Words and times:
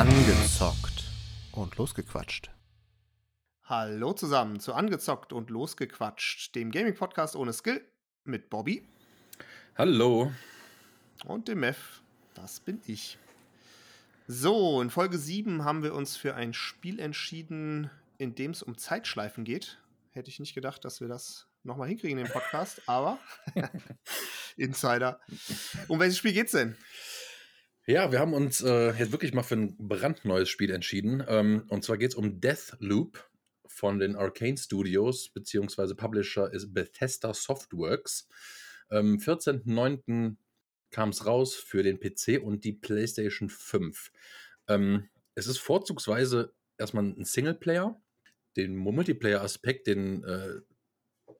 Angezockt 0.00 1.04
und 1.52 1.76
losgequatscht. 1.76 2.50
Hallo 3.64 4.14
zusammen 4.14 4.58
zu 4.58 4.72
Angezockt 4.72 5.34
und 5.34 5.50
losgequatscht, 5.50 6.54
dem 6.54 6.70
Gaming-Podcast 6.70 7.36
ohne 7.36 7.52
Skill 7.52 7.84
mit 8.24 8.48
Bobby 8.48 8.88
Hallo. 9.76 10.32
und 11.26 11.48
dem 11.48 11.60
Mev. 11.60 12.00
Das 12.32 12.60
bin 12.60 12.80
ich. 12.86 13.18
So, 14.26 14.80
in 14.80 14.88
Folge 14.88 15.18
7 15.18 15.64
haben 15.64 15.82
wir 15.82 15.92
uns 15.92 16.16
für 16.16 16.34
ein 16.34 16.54
Spiel 16.54 16.98
entschieden, 16.98 17.90
in 18.16 18.34
dem 18.34 18.52
es 18.52 18.62
um 18.62 18.78
Zeitschleifen 18.78 19.44
geht. 19.44 19.82
Hätte 20.12 20.30
ich 20.30 20.40
nicht 20.40 20.54
gedacht, 20.54 20.82
dass 20.86 21.02
wir 21.02 21.08
das 21.08 21.46
nochmal 21.62 21.88
hinkriegen 21.88 22.16
in 22.16 22.24
dem 22.24 22.32
Podcast, 22.32 22.80
aber 22.86 23.18
Insider. 24.56 25.20
Um 25.88 26.00
welches 26.00 26.16
Spiel 26.16 26.32
geht's 26.32 26.52
denn? 26.52 26.78
Ja, 27.90 28.12
wir 28.12 28.20
haben 28.20 28.34
uns 28.34 28.62
äh, 28.62 28.92
jetzt 28.92 29.10
wirklich 29.10 29.34
mal 29.34 29.42
für 29.42 29.56
ein 29.56 29.76
brandneues 29.76 30.48
Spiel 30.48 30.70
entschieden. 30.70 31.24
Ähm, 31.26 31.64
und 31.70 31.82
zwar 31.82 31.98
geht 31.98 32.10
es 32.10 32.14
um 32.14 32.40
Deathloop 32.40 33.28
von 33.66 33.98
den 33.98 34.14
Arcane 34.14 34.56
Studios, 34.56 35.30
beziehungsweise 35.30 35.96
Publisher 35.96 36.52
ist 36.52 36.72
Bethesda 36.72 37.34
Softworks. 37.34 38.28
Am 38.90 39.16
14.09. 39.16 40.36
kam 40.92 41.08
es 41.08 41.26
raus 41.26 41.56
für 41.56 41.82
den 41.82 41.98
PC 41.98 42.40
und 42.40 42.62
die 42.62 42.74
PlayStation 42.74 43.48
5. 43.48 44.12
Ähm, 44.68 45.08
es 45.34 45.48
ist 45.48 45.58
vorzugsweise 45.58 46.54
erstmal 46.78 47.02
ein 47.02 47.24
Singleplayer. 47.24 48.00
Den 48.56 48.76
Multiplayer-Aspekt, 48.76 49.88
den 49.88 50.22
äh, 50.22 50.60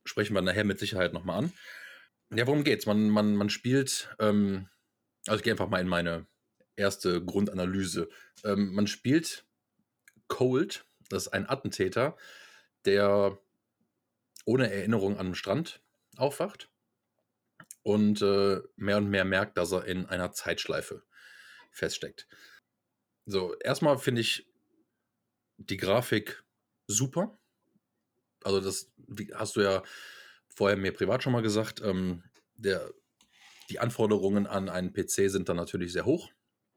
sprechen 0.05 0.35
wir 0.35 0.43
nachher 0.43 0.65
mit 0.65 0.81
Sicherheit 0.81 1.12
nochmal 1.12 1.45
an. 1.45 1.53
Ja, 2.35 2.48
worum 2.48 2.65
geht's? 2.65 2.87
Man, 2.87 3.09
man, 3.09 3.37
man 3.37 3.51
spielt, 3.51 4.12
ähm, 4.19 4.69
also 5.29 5.39
ich 5.39 5.45
gehe 5.45 5.53
einfach 5.53 5.69
mal 5.69 5.81
in 5.81 5.87
meine 5.87 6.27
erste 6.81 7.25
Grundanalyse. 7.25 8.09
Ähm, 8.45 8.75
man 8.75 8.86
spielt 8.86 9.45
Cold, 10.28 10.84
das 11.09 11.27
ist 11.27 11.33
ein 11.33 11.48
Attentäter, 11.48 12.17
der 12.84 13.39
ohne 14.45 14.73
Erinnerung 14.73 15.19
an 15.19 15.27
den 15.27 15.34
Strand 15.34 15.81
aufwacht 16.17 16.70
und 17.83 18.23
äh, 18.23 18.61
mehr 18.77 18.97
und 18.97 19.11
mehr 19.11 19.25
merkt, 19.25 19.58
dass 19.58 19.73
er 19.73 19.84
in 19.84 20.06
einer 20.06 20.33
Zeitschleife 20.33 21.03
feststeckt. 21.70 22.27
So, 23.27 23.55
erstmal 23.58 23.98
finde 23.98 24.23
ich 24.23 24.51
die 25.56 25.77
Grafik 25.77 26.42
super. 26.86 27.39
Also, 28.42 28.61
das 28.61 28.91
hast 29.34 29.56
du 29.56 29.61
ja 29.61 29.83
vorher 30.48 30.77
mir 30.77 30.92
privat 30.92 31.23
schon 31.23 31.33
mal 31.33 31.42
gesagt. 31.42 31.81
Ähm, 31.83 32.25
der, 32.55 32.91
die 33.69 33.78
Anforderungen 33.78 34.47
an 34.47 34.69
einen 34.69 34.92
PC 34.92 35.31
sind 35.31 35.48
dann 35.48 35.56
natürlich 35.56 35.92
sehr 35.92 36.06
hoch. 36.06 36.31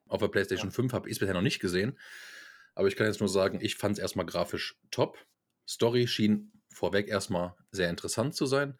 Auf 0.07 0.21
der 0.21 0.27
PlayStation 0.27 0.69
ja. 0.69 0.75
5 0.75 0.93
habe 0.93 1.09
ich 1.09 1.13
es 1.13 1.19
bisher 1.19 1.33
noch 1.33 1.41
nicht 1.41 1.59
gesehen. 1.59 1.97
Aber 2.75 2.87
ich 2.87 2.95
kann 2.95 3.07
jetzt 3.07 3.19
nur 3.19 3.29
sagen, 3.29 3.59
ich 3.61 3.75
fand 3.75 3.97
es 3.97 4.01
erstmal 4.01 4.25
grafisch 4.25 4.79
top. 4.91 5.17
Story 5.67 6.07
schien 6.07 6.51
vorweg 6.69 7.07
erstmal 7.07 7.55
sehr 7.71 7.89
interessant 7.89 8.35
zu 8.35 8.45
sein. 8.45 8.77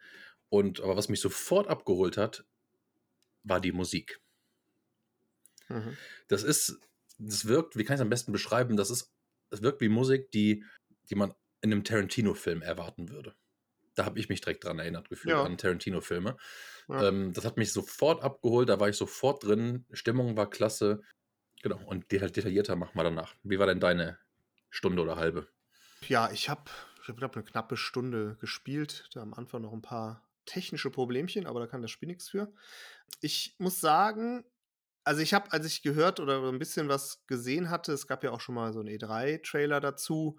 Und 0.48 0.80
aber 0.80 0.96
was 0.96 1.08
mich 1.08 1.20
sofort 1.20 1.68
abgeholt 1.68 2.16
hat, 2.16 2.44
war 3.42 3.60
die 3.60 3.72
Musik. 3.72 4.20
Mhm. 5.68 5.96
Das 6.28 6.42
ist, 6.42 6.78
das 7.18 7.46
wirkt, 7.46 7.76
wie 7.76 7.84
kann 7.84 7.94
ich 7.94 7.98
es 7.98 8.02
am 8.02 8.10
besten 8.10 8.32
beschreiben? 8.32 8.76
Das 8.76 8.90
ist, 8.90 9.12
das 9.50 9.62
wirkt 9.62 9.80
wie 9.80 9.88
Musik, 9.88 10.30
die, 10.32 10.64
die 11.10 11.14
man 11.14 11.34
in 11.60 11.72
einem 11.72 11.84
Tarantino-Film 11.84 12.62
erwarten 12.62 13.08
würde. 13.08 13.34
Da 13.94 14.04
habe 14.04 14.18
ich 14.18 14.28
mich 14.28 14.40
direkt 14.40 14.64
dran 14.64 14.78
erinnert, 14.78 15.08
gefühlt 15.08 15.34
ja. 15.34 15.44
an 15.44 15.56
Tarantino-Filme. 15.56 16.36
Ja. 16.88 17.08
Ähm, 17.08 17.32
das 17.32 17.44
hat 17.44 17.56
mich 17.56 17.72
sofort 17.72 18.22
abgeholt, 18.22 18.68
da 18.68 18.80
war 18.80 18.88
ich 18.88 18.96
sofort 18.96 19.44
drin. 19.44 19.86
Stimmung 19.92 20.36
war 20.36 20.50
klasse. 20.50 21.02
Genau, 21.62 21.80
und 21.86 22.10
detaillierter 22.12 22.76
machen 22.76 22.94
wir 22.94 23.04
danach. 23.04 23.34
Wie 23.42 23.58
war 23.58 23.66
denn 23.66 23.80
deine 23.80 24.18
Stunde 24.70 25.02
oder 25.02 25.16
halbe? 25.16 25.48
Ja, 26.08 26.30
ich 26.30 26.48
habe, 26.48 26.70
ich 27.00 27.16
glaube, 27.16 27.36
eine 27.36 27.44
knappe 27.44 27.76
Stunde 27.76 28.36
gespielt. 28.40 29.08
Da 29.14 29.22
am 29.22 29.32
Anfang 29.32 29.62
noch 29.62 29.72
ein 29.72 29.80
paar 29.80 30.28
technische 30.44 30.90
Problemchen, 30.90 31.46
aber 31.46 31.60
da 31.60 31.66
kann 31.66 31.82
das 31.82 31.90
Spiel 31.90 32.08
nichts 32.08 32.28
für. 32.28 32.52
Ich 33.20 33.54
muss 33.58 33.80
sagen, 33.80 34.44
also 35.04 35.20
ich 35.20 35.34
habe, 35.34 35.52
als 35.52 35.66
ich 35.66 35.82
gehört 35.82 36.20
oder 36.20 36.42
ein 36.48 36.58
bisschen 36.58 36.88
was 36.88 37.24
gesehen 37.26 37.70
hatte, 37.70 37.92
es 37.92 38.06
gab 38.06 38.24
ja 38.24 38.30
auch 38.30 38.40
schon 38.40 38.54
mal 38.54 38.72
so 38.72 38.80
einen 38.80 38.88
E3-Trailer 38.88 39.80
dazu, 39.80 40.38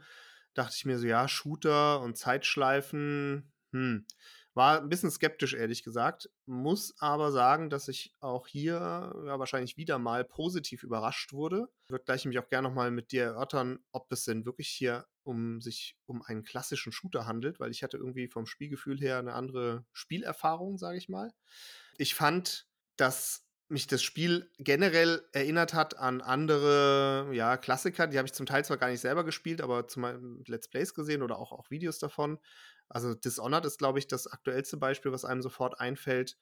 dachte 0.54 0.76
ich 0.76 0.86
mir 0.86 0.98
so, 0.98 1.06
ja, 1.06 1.28
Shooter 1.28 2.02
und 2.02 2.18
Zeitschleifen, 2.18 3.52
hm, 3.72 4.06
war 4.54 4.82
ein 4.82 4.90
bisschen 4.90 5.12
skeptisch, 5.12 5.54
ehrlich 5.54 5.84
gesagt. 5.84 6.30
Muss 6.46 6.96
aber 7.00 7.32
sagen, 7.32 7.70
dass 7.70 7.88
ich 7.90 8.14
auch 8.22 8.48
hier 8.48 8.74
ja, 9.26 9.38
wahrscheinlich 9.38 9.76
wieder 9.76 10.00
mal 10.00 10.24
positiv 10.24 10.84
überrascht 10.84 11.34
wurde. 11.34 11.68
Ich 11.84 11.92
würde 11.92 12.06
gleich 12.06 12.26
mich 12.26 12.40
auch 12.40 12.48
gerne 12.48 12.70
nochmal 12.70 12.90
mit 12.90 13.12
dir 13.12 13.24
erörtern, 13.24 13.80
ob 13.92 14.12
es 14.12 14.24
denn 14.24 14.46
wirklich 14.46 14.70
hier 14.70 15.06
um 15.24 15.60
sich 15.60 15.98
um 16.06 16.22
einen 16.22 16.44
klassischen 16.44 16.94
Shooter 16.94 17.26
handelt, 17.26 17.60
weil 17.60 17.72
ich 17.72 17.84
hatte 17.84 17.98
irgendwie 17.98 18.30
vom 18.30 18.46
Spielgefühl 18.46 19.00
her 19.00 19.20
eine 19.20 19.34
andere 19.34 19.86
Spielerfahrung, 19.92 20.78
sage 20.78 20.98
ich 20.98 21.10
mal. 21.10 21.32
Ich 21.98 22.16
fand, 22.16 22.68
dass 22.96 23.46
mich 23.68 23.88
das 23.88 24.04
Spiel 24.04 24.50
generell 24.60 25.28
erinnert 25.32 25.74
hat 25.74 25.98
an 25.98 26.22
andere 26.22 27.30
ja, 27.34 27.58
Klassiker. 27.58 28.08
Die 28.08 28.18
habe 28.18 28.28
ich 28.28 28.34
zum 28.34 28.46
Teil 28.46 28.64
zwar 28.64 28.78
gar 28.78 28.90
nicht 28.90 29.02
selber 29.02 29.24
gespielt, 29.24 29.60
aber 29.60 29.88
zu 29.88 30.00
meinen 30.00 30.44
Let's 30.46 30.68
Plays 30.68 30.94
gesehen 30.94 31.24
oder 31.24 31.40
auch, 31.40 31.52
auch 31.52 31.70
Videos 31.72 31.98
davon. 31.98 32.40
Also 32.90 33.14
Dishonored 33.14 33.66
ist, 33.66 33.78
glaube 33.78 34.00
ich, 34.00 34.08
das 34.08 34.28
aktuellste 34.28 34.78
Beispiel, 34.78 35.12
was 35.12 35.26
einem 35.26 35.42
sofort 35.42 35.80
einfällt. 35.80 36.38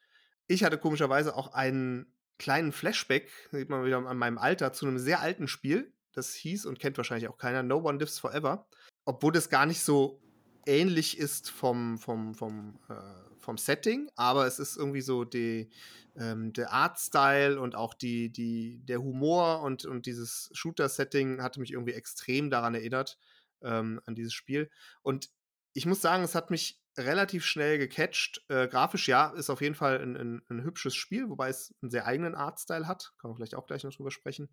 Ich 0.48 0.64
hatte 0.64 0.78
komischerweise 0.78 1.36
auch 1.36 1.54
einen 1.54 2.14
kleinen 2.38 2.72
Flashback, 2.72 3.30
sieht 3.52 3.70
man 3.70 3.86
wieder 3.86 3.98
an 4.06 4.18
meinem 4.18 4.38
Alter, 4.38 4.74
zu 4.74 4.86
einem 4.86 5.00
sehr 5.00 5.22
alten 5.22 5.48
Spiel. 5.48 5.94
Das 6.12 6.34
hieß 6.34 6.66
und 6.66 6.80
kennt 6.80 6.98
wahrscheinlich 6.98 7.30
auch 7.30 7.38
keiner, 7.38 7.64
No 7.64 7.78
One 7.78 7.98
Lives 7.98 8.20
Forever. 8.20 8.68
Obwohl 9.06 9.31
das 9.31 9.50
gar 9.50 9.66
nicht 9.66 9.81
so 9.81 10.22
ähnlich 10.66 11.18
ist 11.18 11.50
vom, 11.50 11.98
vom, 11.98 12.36
vom, 12.36 12.80
äh, 12.90 12.94
vom 13.40 13.58
Setting, 13.58 14.10
aber 14.16 14.48
es 14.48 14.60
ist 14.60 14.78
irgendwie 14.78 15.02
so 15.02 15.25
die, 15.25 15.70
ähm, 16.16 16.54
der 16.54 16.72
Artstyle 16.72 17.60
und 17.60 17.75
auch 17.75 17.94
die, 17.94 18.31
die, 18.31 18.81
der 18.86 19.02
Humor 19.02 19.62
und, 19.62 19.86
und 19.86 20.06
dieses 20.06 20.50
Shooter-Setting 20.54 21.42
hatte 21.42 21.60
mich 21.60 21.72
irgendwie 21.72 21.94
extrem 21.94 22.50
daran 22.50 22.75
erinnert, 22.75 23.18
ähm, 23.62 24.00
an 24.06 24.16
dieses 24.16 24.34
Spiel. 24.34 24.70
Und 25.02 25.30
ich 25.74 25.86
muss 25.86 26.02
sagen, 26.02 26.24
es 26.24 26.36
hat 26.36 26.52
mich 26.52 26.82
relativ 26.98 27.46
schnell 27.46 27.78
gecatcht. 27.78 28.44
Äh, 28.50 28.68
grafisch, 28.68 29.08
ja, 29.08 29.30
ist 29.30 29.50
auf 29.50 29.62
jeden 29.62 29.76
Fall 29.76 30.00
ein, 30.00 30.16
ein, 30.16 30.42
ein, 30.50 30.64
hübsches 30.64 30.96
Spiel, 30.96 31.30
wobei 31.30 31.50
es 31.50 31.74
einen 31.82 31.90
sehr 31.90 32.06
eigenen 32.06 32.36
Artstyle 32.36 32.88
hat. 32.88 33.14
Kann 33.18 33.32
man 33.32 33.36
vielleicht 33.36 33.56
auch 33.56 33.66
gleich 33.66 33.84
noch 33.84 33.94
drüber 33.94 34.12
sprechen. 34.12 34.50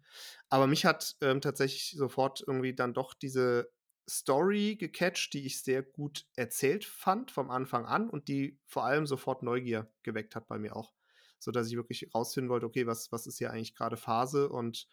Aber 0.48 0.66
mich 0.66 0.86
hat 0.86 1.16
ähm, 1.20 1.40
tatsächlich 1.40 1.94
sofort 1.96 2.42
irgendwie 2.46 2.74
dann 2.74 2.94
doch 2.94 3.14
diese 3.14 3.70
Story 4.08 4.76
gecatcht, 4.76 5.34
die 5.34 5.46
ich 5.46 5.62
sehr 5.62 5.82
gut 5.82 6.26
erzählt 6.34 6.84
fand 6.84 7.30
vom 7.30 7.50
Anfang 7.50 7.86
an 7.86 8.08
und 8.10 8.28
die 8.28 8.58
vor 8.66 8.84
allem 8.84 9.06
sofort 9.06 9.42
Neugier 9.42 9.92
geweckt 10.02 10.34
hat 10.34 10.48
bei 10.48 10.58
mir 10.58 10.76
auch. 10.76 10.92
So 11.38 11.50
dass 11.50 11.68
ich 11.68 11.76
wirklich 11.76 12.10
rausfinden 12.14 12.50
wollte, 12.50 12.66
okay, 12.66 12.86
was, 12.86 13.12
was 13.12 13.26
ist 13.26 13.38
hier 13.38 13.50
eigentlich 13.50 13.74
gerade 13.74 13.96
Phase 13.96 14.48
und 14.48 14.88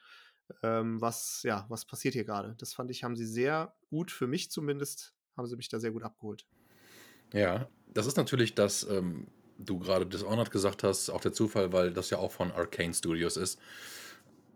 ähm, 0.64 1.02
was, 1.02 1.42
ja, 1.44 1.66
was 1.70 1.86
passiert 1.86 2.14
hier 2.14 2.26
gerade? 2.26 2.56
Das 2.58 2.74
fand 2.74 2.92
ich, 2.92 3.04
haben 3.04 3.16
sie 3.16 3.26
sehr 3.26 3.76
gut, 3.90 4.12
für 4.12 4.28
mich 4.28 4.52
zumindest, 4.52 5.17
haben 5.38 5.48
sie 5.48 5.56
mich 5.56 5.70
da 5.70 5.80
sehr 5.80 5.92
gut 5.92 6.04
abgeholt. 6.04 6.46
Ja, 7.34 7.70
das 7.88 8.08
ist 8.08 8.18
natürlich 8.18 8.56
das, 8.56 8.84
ähm, 8.90 9.28
du 9.58 9.80
gerade 9.80 10.06
Dishonored 10.06 10.52
gesagt 10.52 10.84
hast, 10.84 11.10
auch 11.10 11.22
der 11.22 11.34
Zufall, 11.34 11.74
weil 11.74 11.92
das 11.92 12.10
ja 12.10 12.18
auch 12.18 12.32
von 12.32 12.52
Arcane 12.52 12.94
Studios 12.94 13.38
ist. 13.38 13.60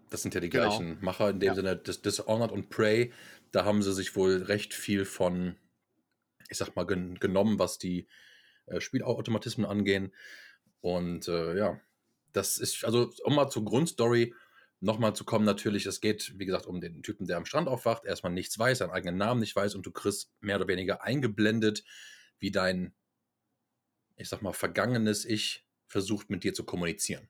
Das 0.09 0.22
sind 0.22 0.34
ja 0.34 0.41
die 0.41 0.50
genau. 0.50 0.68
gleichen 0.68 0.97
Macher 1.02 1.30
in 1.30 1.40
dem 1.40 1.47
ja. 1.47 1.56
Sinne, 1.56 1.78
Dis 1.78 2.02
Dishonored 2.02 2.52
und 2.52 2.70
Prey. 2.70 3.12
Da 3.52 3.66
haben 3.66 3.81
sie 3.81 3.94
sich 3.94 4.16
wohl 4.16 4.44
recht 4.44 4.74
viel 4.74 5.06
von, 5.06 5.56
ich 6.50 6.58
sag 6.58 6.75
mal, 6.75 6.86
gen 6.86 7.16
genommen, 7.20 7.59
was 7.59 7.78
die 7.78 8.08
äh, 8.66 8.81
Spielautomatismen 8.81 9.66
angehen. 9.66 10.14
Und 10.81 11.28
äh, 11.28 11.58
ja, 11.58 11.80
das 12.34 12.58
ist, 12.58 12.84
also 12.85 13.11
um 13.23 13.35
mal 13.35 13.50
zur 13.50 13.66
Grundstory 13.66 14.34
nochmal 14.81 15.16
zu 15.16 15.23
kommen, 15.23 15.45
natürlich, 15.45 15.85
es 15.85 16.01
geht, 16.01 16.37
wie 16.37 16.45
gesagt, 16.45 16.66
um 16.66 16.81
den 16.81 17.03
Typen, 17.03 17.28
der 17.28 17.37
am 17.37 17.45
Strand 17.45 17.67
aufwacht, 17.67 18.03
erstmal 18.03 18.33
nichts 18.33 18.57
weiß, 18.57 18.79
seinen 18.79 18.91
eigenen 18.91 19.17
Namen 19.17 19.39
nicht 19.39 19.55
weiß 19.55 19.75
und 19.75 19.85
du 19.85 19.91
kriegst 19.91 20.31
mehr 20.41 20.57
oder 20.57 20.67
weniger 20.67 21.03
eingeblendet, 21.03 21.83
wie 22.39 22.51
dein, 22.51 22.93
ich 24.17 24.28
sag 24.28 24.41
mal, 24.41 24.53
vergangenes 24.53 25.23
Ich 25.23 25.66
versucht 25.87 26.29
mit 26.29 26.43
dir 26.43 26.53
zu 26.53 26.63
kommunizieren. 26.63 27.29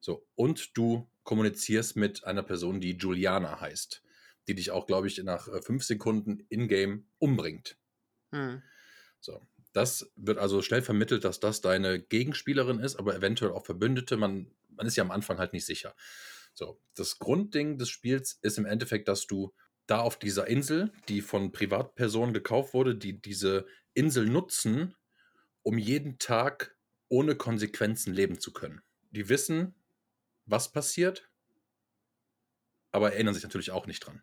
So, 0.00 0.26
und 0.34 0.76
du 0.76 1.08
kommunizierst 1.22 1.96
mit 1.96 2.24
einer 2.24 2.42
Person, 2.42 2.80
die 2.80 2.96
Juliana 2.96 3.60
heißt, 3.60 4.02
die 4.48 4.54
dich 4.54 4.70
auch, 4.70 4.86
glaube 4.86 5.06
ich, 5.06 5.18
nach 5.18 5.48
äh, 5.48 5.62
fünf 5.62 5.84
Sekunden 5.84 6.44
in-game 6.48 7.06
umbringt. 7.18 7.78
Hm. 8.32 8.62
So, 9.20 9.40
das 9.72 10.10
wird 10.16 10.38
also 10.38 10.62
schnell 10.62 10.82
vermittelt, 10.82 11.24
dass 11.24 11.40
das 11.40 11.60
deine 11.60 12.00
Gegenspielerin 12.00 12.80
ist, 12.80 12.96
aber 12.96 13.14
eventuell 13.14 13.52
auch 13.52 13.64
Verbündete. 13.64 14.16
Man 14.16 14.50
man 14.76 14.86
ist 14.86 14.96
ja 14.96 15.04
am 15.04 15.10
Anfang 15.10 15.38
halt 15.38 15.52
nicht 15.52 15.66
sicher. 15.66 15.94
So, 16.54 16.80
das 16.94 17.18
Grundding 17.18 17.78
des 17.78 17.90
Spiels 17.90 18.38
ist 18.42 18.58
im 18.58 18.66
Endeffekt, 18.66 19.08
dass 19.08 19.26
du 19.26 19.54
da 19.86 20.00
auf 20.00 20.18
dieser 20.18 20.46
Insel, 20.46 20.92
die 21.08 21.20
von 21.20 21.52
Privatpersonen 21.52 22.34
gekauft 22.34 22.74
wurde, 22.74 22.96
die 22.96 23.20
diese 23.20 23.66
Insel 23.94 24.26
nutzen, 24.26 24.94
um 25.62 25.78
jeden 25.78 26.18
Tag 26.18 26.76
ohne 27.08 27.36
Konsequenzen 27.36 28.12
leben 28.12 28.40
zu 28.40 28.52
können. 28.52 28.82
Die 29.10 29.28
wissen, 29.28 29.74
was 30.44 30.72
passiert, 30.72 31.30
aber 32.90 33.12
erinnern 33.12 33.34
sich 33.34 33.42
natürlich 33.42 33.70
auch 33.70 33.86
nicht 33.86 34.00
dran. 34.00 34.22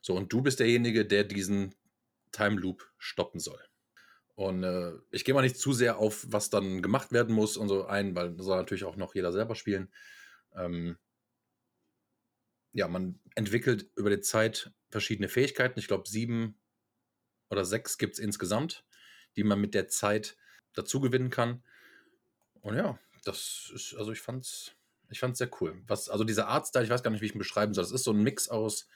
So, 0.00 0.14
und 0.14 0.32
du 0.32 0.42
bist 0.42 0.60
derjenige, 0.60 1.04
der 1.06 1.24
diesen 1.24 1.74
Time 2.32 2.60
Loop 2.60 2.90
stoppen 2.98 3.40
soll. 3.40 3.60
Und 4.36 4.64
äh, 4.64 4.92
ich 5.10 5.24
gehe 5.24 5.34
mal 5.34 5.42
nicht 5.42 5.58
zu 5.58 5.72
sehr 5.72 5.96
auf, 5.96 6.26
was 6.28 6.50
dann 6.50 6.82
gemacht 6.82 7.10
werden 7.10 7.34
muss 7.34 7.56
und 7.56 7.68
so 7.68 7.86
ein, 7.86 8.14
weil 8.14 8.34
das 8.34 8.44
soll 8.44 8.58
natürlich 8.58 8.84
auch 8.84 8.96
noch 8.96 9.14
jeder 9.14 9.32
selber 9.32 9.54
spielen. 9.54 9.90
Ähm, 10.54 10.98
ja, 12.72 12.86
man 12.86 13.18
entwickelt 13.34 13.90
über 13.96 14.10
die 14.10 14.20
Zeit 14.20 14.70
verschiedene 14.90 15.30
Fähigkeiten. 15.30 15.78
Ich 15.78 15.88
glaube, 15.88 16.06
sieben 16.06 16.60
oder 17.48 17.64
sechs 17.64 17.96
gibt 17.96 18.14
es 18.14 18.18
insgesamt, 18.18 18.84
die 19.36 19.44
man 19.44 19.58
mit 19.58 19.72
der 19.72 19.88
Zeit 19.88 20.36
dazu 20.74 21.00
gewinnen 21.00 21.30
kann. 21.30 21.64
Und 22.60 22.76
ja, 22.76 22.98
das 23.24 23.72
ist, 23.74 23.94
also 23.94 24.12
ich 24.12 24.20
fand's, 24.20 24.72
ich 25.08 25.18
fand's 25.18 25.38
sehr 25.38 25.50
cool. 25.62 25.82
Was, 25.86 26.10
also 26.10 26.24
dieser 26.24 26.48
Artstyle, 26.48 26.84
ich 26.84 26.90
weiß 26.90 27.02
gar 27.02 27.10
nicht, 27.10 27.22
wie 27.22 27.26
ich 27.26 27.34
ihn 27.34 27.38
beschreiben 27.38 27.72
soll. 27.72 27.84
Das 27.84 27.92
ist 27.92 28.04
so 28.04 28.12
ein 28.12 28.22
Mix 28.22 28.50
aus, 28.50 28.86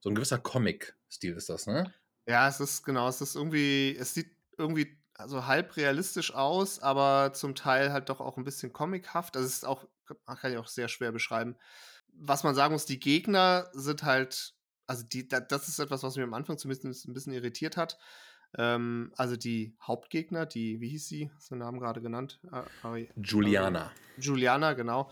so 0.00 0.10
ein 0.10 0.16
gewisser 0.16 0.38
Comic-Stil 0.38 1.36
ist 1.36 1.48
das, 1.48 1.68
ne? 1.68 1.94
Ja, 2.26 2.48
es 2.48 2.58
ist 2.58 2.82
genau, 2.82 3.08
es 3.08 3.20
ist 3.20 3.36
irgendwie, 3.36 3.96
es 3.96 4.14
sieht 4.14 4.39
irgendwie 4.60 4.96
also 5.14 5.46
halb 5.46 5.76
realistisch 5.76 6.34
aus, 6.34 6.78
aber 6.80 7.32
zum 7.32 7.54
Teil 7.54 7.92
halt 7.92 8.08
doch 8.08 8.20
auch 8.20 8.36
ein 8.36 8.44
bisschen 8.44 8.72
comichaft. 8.72 9.36
Also 9.36 9.46
es 9.46 9.54
ist 9.54 9.66
auch, 9.66 9.86
kann 10.26 10.52
ich 10.52 10.58
auch 10.58 10.68
sehr 10.68 10.88
schwer 10.88 11.12
beschreiben. 11.12 11.56
Was 12.12 12.42
man 12.42 12.54
sagen 12.54 12.72
muss, 12.72 12.86
die 12.86 12.98
Gegner 12.98 13.68
sind 13.72 14.02
halt, 14.02 14.54
also 14.86 15.04
die, 15.04 15.28
das 15.28 15.68
ist 15.68 15.78
etwas, 15.78 16.02
was 16.02 16.16
mich 16.16 16.24
am 16.24 16.34
Anfang 16.34 16.58
zumindest 16.58 17.06
ein 17.06 17.14
bisschen 17.14 17.32
irritiert 17.32 17.76
hat. 17.76 17.98
Ähm, 18.58 19.12
also 19.16 19.36
die 19.36 19.76
Hauptgegner, 19.80 20.44
die, 20.46 20.80
wie 20.80 20.88
hieß 20.88 21.06
sie? 21.06 21.30
Hast 21.36 21.50
du 21.50 21.54
den 21.54 21.60
Namen 21.60 21.78
gerade 21.78 22.00
genannt? 22.00 22.40
Äh, 22.84 23.06
Juliana. 23.16 23.92
Juliana, 24.18 24.72
genau. 24.72 25.08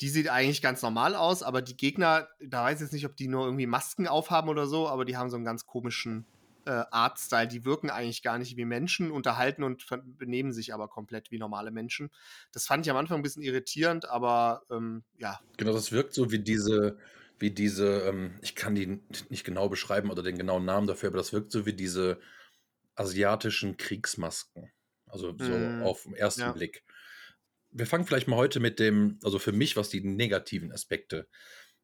Die 0.00 0.10
sieht 0.10 0.28
eigentlich 0.28 0.60
ganz 0.60 0.82
normal 0.82 1.14
aus, 1.14 1.42
aber 1.42 1.62
die 1.62 1.76
Gegner, 1.76 2.28
da 2.40 2.64
weiß 2.64 2.76
ich 2.76 2.80
jetzt 2.82 2.92
nicht, 2.92 3.06
ob 3.06 3.16
die 3.16 3.28
nur 3.28 3.46
irgendwie 3.46 3.66
Masken 3.66 4.06
aufhaben 4.06 4.50
oder 4.50 4.66
so, 4.66 4.88
aber 4.88 5.04
die 5.04 5.16
haben 5.16 5.30
so 5.30 5.36
einen 5.36 5.44
ganz 5.46 5.64
komischen 5.66 6.26
äh, 6.66 6.84
Artstyle. 6.90 7.48
Die 7.48 7.64
wirken 7.64 7.90
eigentlich 7.90 8.22
gar 8.22 8.38
nicht 8.38 8.56
wie 8.56 8.64
Menschen, 8.64 9.10
unterhalten 9.10 9.62
und 9.62 9.86
benehmen 10.18 10.52
sich 10.52 10.74
aber 10.74 10.88
komplett 10.88 11.30
wie 11.30 11.38
normale 11.38 11.70
Menschen. 11.70 12.10
Das 12.52 12.66
fand 12.66 12.86
ich 12.86 12.90
am 12.90 12.96
Anfang 12.96 13.18
ein 13.18 13.22
bisschen 13.22 13.42
irritierend, 13.42 14.08
aber 14.08 14.62
ähm, 14.70 15.04
ja. 15.16 15.40
Genau, 15.56 15.72
das 15.72 15.92
wirkt 15.92 16.14
so 16.14 16.30
wie 16.30 16.38
diese, 16.38 16.98
wie 17.38 17.50
diese, 17.50 18.02
ähm, 18.02 18.38
ich 18.42 18.54
kann 18.54 18.74
die 18.74 19.00
nicht 19.28 19.44
genau 19.44 19.68
beschreiben 19.68 20.10
oder 20.10 20.22
den 20.22 20.38
genauen 20.38 20.64
Namen 20.64 20.86
dafür, 20.86 21.08
aber 21.08 21.18
das 21.18 21.32
wirkt 21.32 21.52
so 21.52 21.66
wie 21.66 21.74
diese 21.74 22.20
asiatischen 22.94 23.76
Kriegsmasken. 23.76 24.70
Also 25.06 25.34
so 25.38 25.52
mm, 25.52 25.82
auf 25.82 26.02
den 26.04 26.14
ersten 26.14 26.40
ja. 26.40 26.52
Blick. 26.52 26.84
Wir 27.70 27.86
fangen 27.86 28.06
vielleicht 28.06 28.28
mal 28.28 28.36
heute 28.36 28.60
mit 28.60 28.78
dem, 28.78 29.18
also 29.22 29.38
für 29.38 29.52
mich, 29.52 29.76
was 29.76 29.88
die 29.88 30.00
negativen 30.00 30.72
Aspekte 30.72 31.28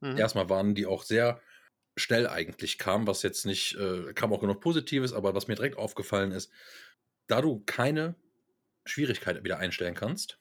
mhm. 0.00 0.16
erstmal 0.16 0.48
waren, 0.48 0.74
die 0.74 0.86
auch 0.86 1.02
sehr 1.02 1.40
schnell 1.96 2.26
eigentlich 2.26 2.78
kamen, 2.78 3.06
was 3.06 3.22
jetzt 3.22 3.46
nicht, 3.46 3.76
äh, 3.76 4.12
kam 4.14 4.32
auch 4.32 4.40
genug 4.40 4.60
Positives, 4.60 5.12
aber 5.12 5.34
was 5.34 5.48
mir 5.48 5.56
direkt 5.56 5.76
aufgefallen 5.76 6.32
ist, 6.32 6.50
da 7.26 7.40
du 7.40 7.62
keine 7.66 8.14
Schwierigkeit 8.84 9.42
wieder 9.44 9.58
einstellen 9.58 9.94
kannst, 9.94 10.38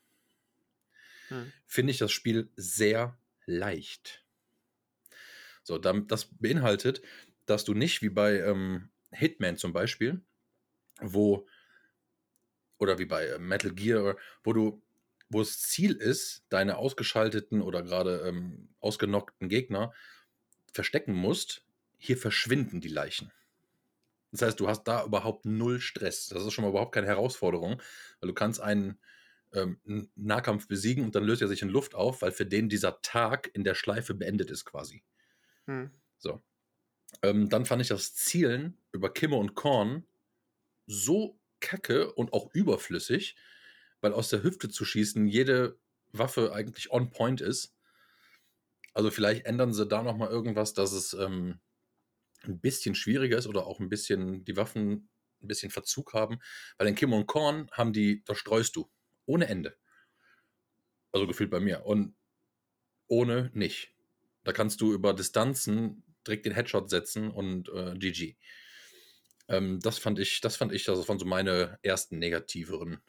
mhm. 1.29 1.51
finde 1.67 1.91
ich 1.91 1.97
das 1.97 2.11
Spiel 2.11 2.49
sehr 2.55 3.17
leicht. 3.45 4.25
So, 5.63 5.77
das 5.77 6.25
beinhaltet, 6.39 7.01
dass 7.45 7.63
du 7.63 7.73
nicht 7.73 8.01
wie 8.01 8.09
bei 8.09 8.39
ähm, 8.39 8.89
Hitman 9.11 9.57
zum 9.57 9.73
Beispiel 9.73 10.21
wo, 11.01 11.47
oder 12.77 12.99
wie 12.99 13.05
bei 13.05 13.25
äh, 13.25 13.39
Metal 13.39 13.71
Gear, 13.73 14.17
wo 14.43 14.53
du, 14.53 14.81
wo 15.29 15.39
das 15.39 15.61
Ziel 15.61 15.93
ist, 15.93 16.45
deine 16.49 16.77
ausgeschalteten 16.77 17.61
oder 17.61 17.83
gerade 17.83 18.23
ähm, 18.27 18.69
ausgenockten 18.79 19.49
Gegner 19.49 19.93
verstecken 20.73 21.13
musst, 21.13 21.65
hier 21.97 22.17
verschwinden 22.17 22.81
die 22.81 22.89
Leichen. 22.89 23.31
Das 24.31 24.43
heißt, 24.43 24.59
du 24.59 24.67
hast 24.67 24.83
da 24.83 25.03
überhaupt 25.03 25.45
null 25.45 25.79
Stress. 25.79 26.27
Das 26.27 26.45
ist 26.45 26.53
schon 26.53 26.63
mal 26.63 26.69
überhaupt 26.69 26.93
keine 26.93 27.07
Herausforderung, 27.07 27.81
weil 28.19 28.27
du 28.27 28.33
kannst 28.33 28.61
einen 28.61 28.99
ähm, 29.53 29.79
Nahkampf 30.15 30.67
besiegen 30.67 31.03
und 31.03 31.15
dann 31.15 31.23
löst 31.23 31.41
er 31.41 31.47
sich 31.47 31.61
in 31.61 31.69
Luft 31.69 31.95
auf, 31.95 32.21
weil 32.21 32.31
für 32.31 32.45
den 32.45 32.69
dieser 32.69 33.01
Tag 33.01 33.49
in 33.53 33.63
der 33.63 33.75
Schleife 33.75 34.13
beendet 34.13 34.51
ist 34.51 34.65
quasi. 34.65 35.03
Hm. 35.65 35.91
So. 36.17 36.41
Ähm, 37.23 37.49
dann 37.49 37.65
fand 37.65 37.81
ich 37.81 37.87
das 37.87 38.13
Zielen 38.13 38.77
über 38.91 39.11
Kimme 39.11 39.35
und 39.35 39.55
Korn 39.55 40.05
so 40.85 41.39
kacke 41.59 42.13
und 42.13 42.33
auch 42.33 42.53
überflüssig, 42.53 43.35
weil 44.01 44.13
aus 44.13 44.29
der 44.29 44.43
Hüfte 44.43 44.69
zu 44.69 44.85
schießen 44.85 45.27
jede 45.27 45.77
Waffe 46.11 46.53
eigentlich 46.53 46.91
on 46.91 47.09
point 47.09 47.41
ist. 47.41 47.75
Also 48.93 49.11
vielleicht 49.11 49.45
ändern 49.45 49.73
sie 49.73 49.87
da 49.87 50.03
nochmal 50.03 50.29
irgendwas, 50.29 50.73
dass 50.73 50.91
es 50.91 51.13
ähm, 51.13 51.59
ein 52.43 52.59
bisschen 52.59 52.95
schwieriger 52.95 53.37
ist 53.37 53.47
oder 53.47 53.67
auch 53.67 53.79
ein 53.79 53.89
bisschen 53.89 54.43
die 54.45 54.57
Waffen 54.57 55.09
ein 55.41 55.47
bisschen 55.47 55.71
Verzug 55.71 56.13
haben. 56.13 56.39
Weil 56.77 56.87
in 56.87 56.95
Kim 56.95 57.13
und 57.13 57.27
Korn 57.27 57.69
haben 57.71 57.93
die, 57.93 58.23
da 58.25 58.35
streust 58.35 58.75
du. 58.75 58.89
Ohne 59.25 59.47
Ende. 59.47 59.77
Also 61.11 61.27
gefühlt 61.27 61.51
bei 61.51 61.59
mir. 61.59 61.85
Und 61.85 62.15
ohne 63.07 63.51
nicht. 63.53 63.93
Da 64.43 64.53
kannst 64.53 64.81
du 64.81 64.93
über 64.93 65.13
Distanzen 65.13 66.03
direkt 66.25 66.45
den 66.45 66.53
Headshot 66.53 66.89
setzen 66.89 67.29
und 67.29 67.69
äh, 67.69 67.95
GG. 67.97 68.37
Ähm, 69.47 69.79
das 69.79 69.97
fand 69.97 70.19
ich, 70.19 70.41
das 70.41 70.55
fand 70.55 70.73
ich, 70.73 70.87
also 70.89 71.03
von 71.03 71.19
so 71.19 71.25
meine 71.25 71.79
ersten 71.81 72.19
negativeren 72.19 73.01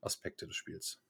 Aspekte 0.00 0.46
des 0.46 0.56
Spiels. 0.56 1.00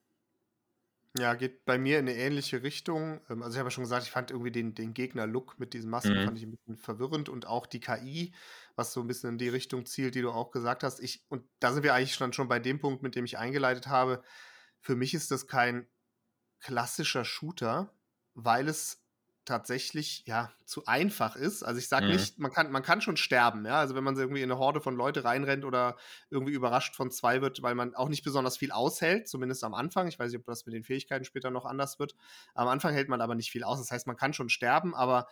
Ja, 1.18 1.34
geht 1.34 1.64
bei 1.64 1.76
mir 1.76 1.98
in 1.98 2.08
eine 2.08 2.16
ähnliche 2.16 2.62
Richtung. 2.62 3.20
Ähm, 3.28 3.42
also 3.42 3.54
ich 3.54 3.58
habe 3.58 3.66
ja 3.66 3.70
schon 3.70 3.84
gesagt, 3.84 4.04
ich 4.04 4.12
fand 4.12 4.30
irgendwie 4.30 4.52
den, 4.52 4.74
den 4.74 4.94
Gegner-Look 4.94 5.58
mit 5.58 5.74
diesen 5.74 5.90
Masken 5.90 6.20
mhm. 6.20 6.24
fand 6.24 6.38
ich 6.38 6.44
ein 6.44 6.52
bisschen 6.52 6.76
verwirrend 6.76 7.28
und 7.28 7.46
auch 7.46 7.66
die 7.66 7.80
KI, 7.80 8.32
was 8.76 8.92
so 8.92 9.00
ein 9.00 9.08
bisschen 9.08 9.30
in 9.30 9.38
die 9.38 9.48
Richtung 9.48 9.86
zielt, 9.86 10.14
die 10.14 10.22
du 10.22 10.30
auch 10.30 10.52
gesagt 10.52 10.84
hast. 10.84 11.00
Ich, 11.00 11.24
und 11.28 11.44
da 11.58 11.72
sind 11.72 11.82
wir 11.82 11.94
eigentlich 11.94 12.14
schon, 12.14 12.32
schon 12.32 12.48
bei 12.48 12.60
dem 12.60 12.78
Punkt, 12.78 13.02
mit 13.02 13.16
dem 13.16 13.24
ich 13.24 13.38
eingeleitet 13.38 13.88
habe. 13.88 14.22
Für 14.80 14.94
mich 14.94 15.12
ist 15.14 15.30
das 15.30 15.48
kein 15.48 15.88
klassischer 16.60 17.24
Shooter, 17.24 17.92
weil 18.34 18.68
es 18.68 18.99
tatsächlich 19.50 20.22
ja 20.26 20.52
zu 20.64 20.86
einfach 20.86 21.34
ist. 21.34 21.64
Also 21.64 21.78
ich 21.78 21.88
sage 21.88 22.06
mhm. 22.06 22.12
nicht, 22.12 22.38
man 22.38 22.52
kann, 22.52 22.70
man 22.70 22.84
kann 22.84 23.00
schon 23.00 23.16
sterben, 23.16 23.66
ja. 23.66 23.80
Also 23.80 23.96
wenn 23.96 24.04
man 24.04 24.16
irgendwie 24.16 24.42
in 24.42 24.50
eine 24.50 24.60
Horde 24.60 24.80
von 24.80 24.94
Leute 24.94 25.24
reinrennt 25.24 25.64
oder 25.64 25.96
irgendwie 26.30 26.52
überrascht 26.52 26.94
von 26.94 27.10
zwei 27.10 27.42
wird, 27.42 27.60
weil 27.62 27.74
man 27.74 27.94
auch 27.96 28.08
nicht 28.08 28.22
besonders 28.22 28.56
viel 28.56 28.70
aushält, 28.70 29.28
zumindest 29.28 29.64
am 29.64 29.74
Anfang. 29.74 30.06
Ich 30.06 30.18
weiß 30.18 30.30
nicht, 30.30 30.38
ob 30.38 30.46
das 30.46 30.64
mit 30.66 30.74
den 30.74 30.84
Fähigkeiten 30.84 31.24
später 31.24 31.50
noch 31.50 31.66
anders 31.66 31.98
wird. 31.98 32.14
Am 32.54 32.68
Anfang 32.68 32.94
hält 32.94 33.08
man 33.08 33.20
aber 33.20 33.34
nicht 33.34 33.50
viel 33.50 33.64
aus. 33.64 33.80
Das 33.80 33.90
heißt, 33.90 34.06
man 34.06 34.16
kann 34.16 34.32
schon 34.32 34.48
sterben, 34.48 34.94
aber 34.94 35.26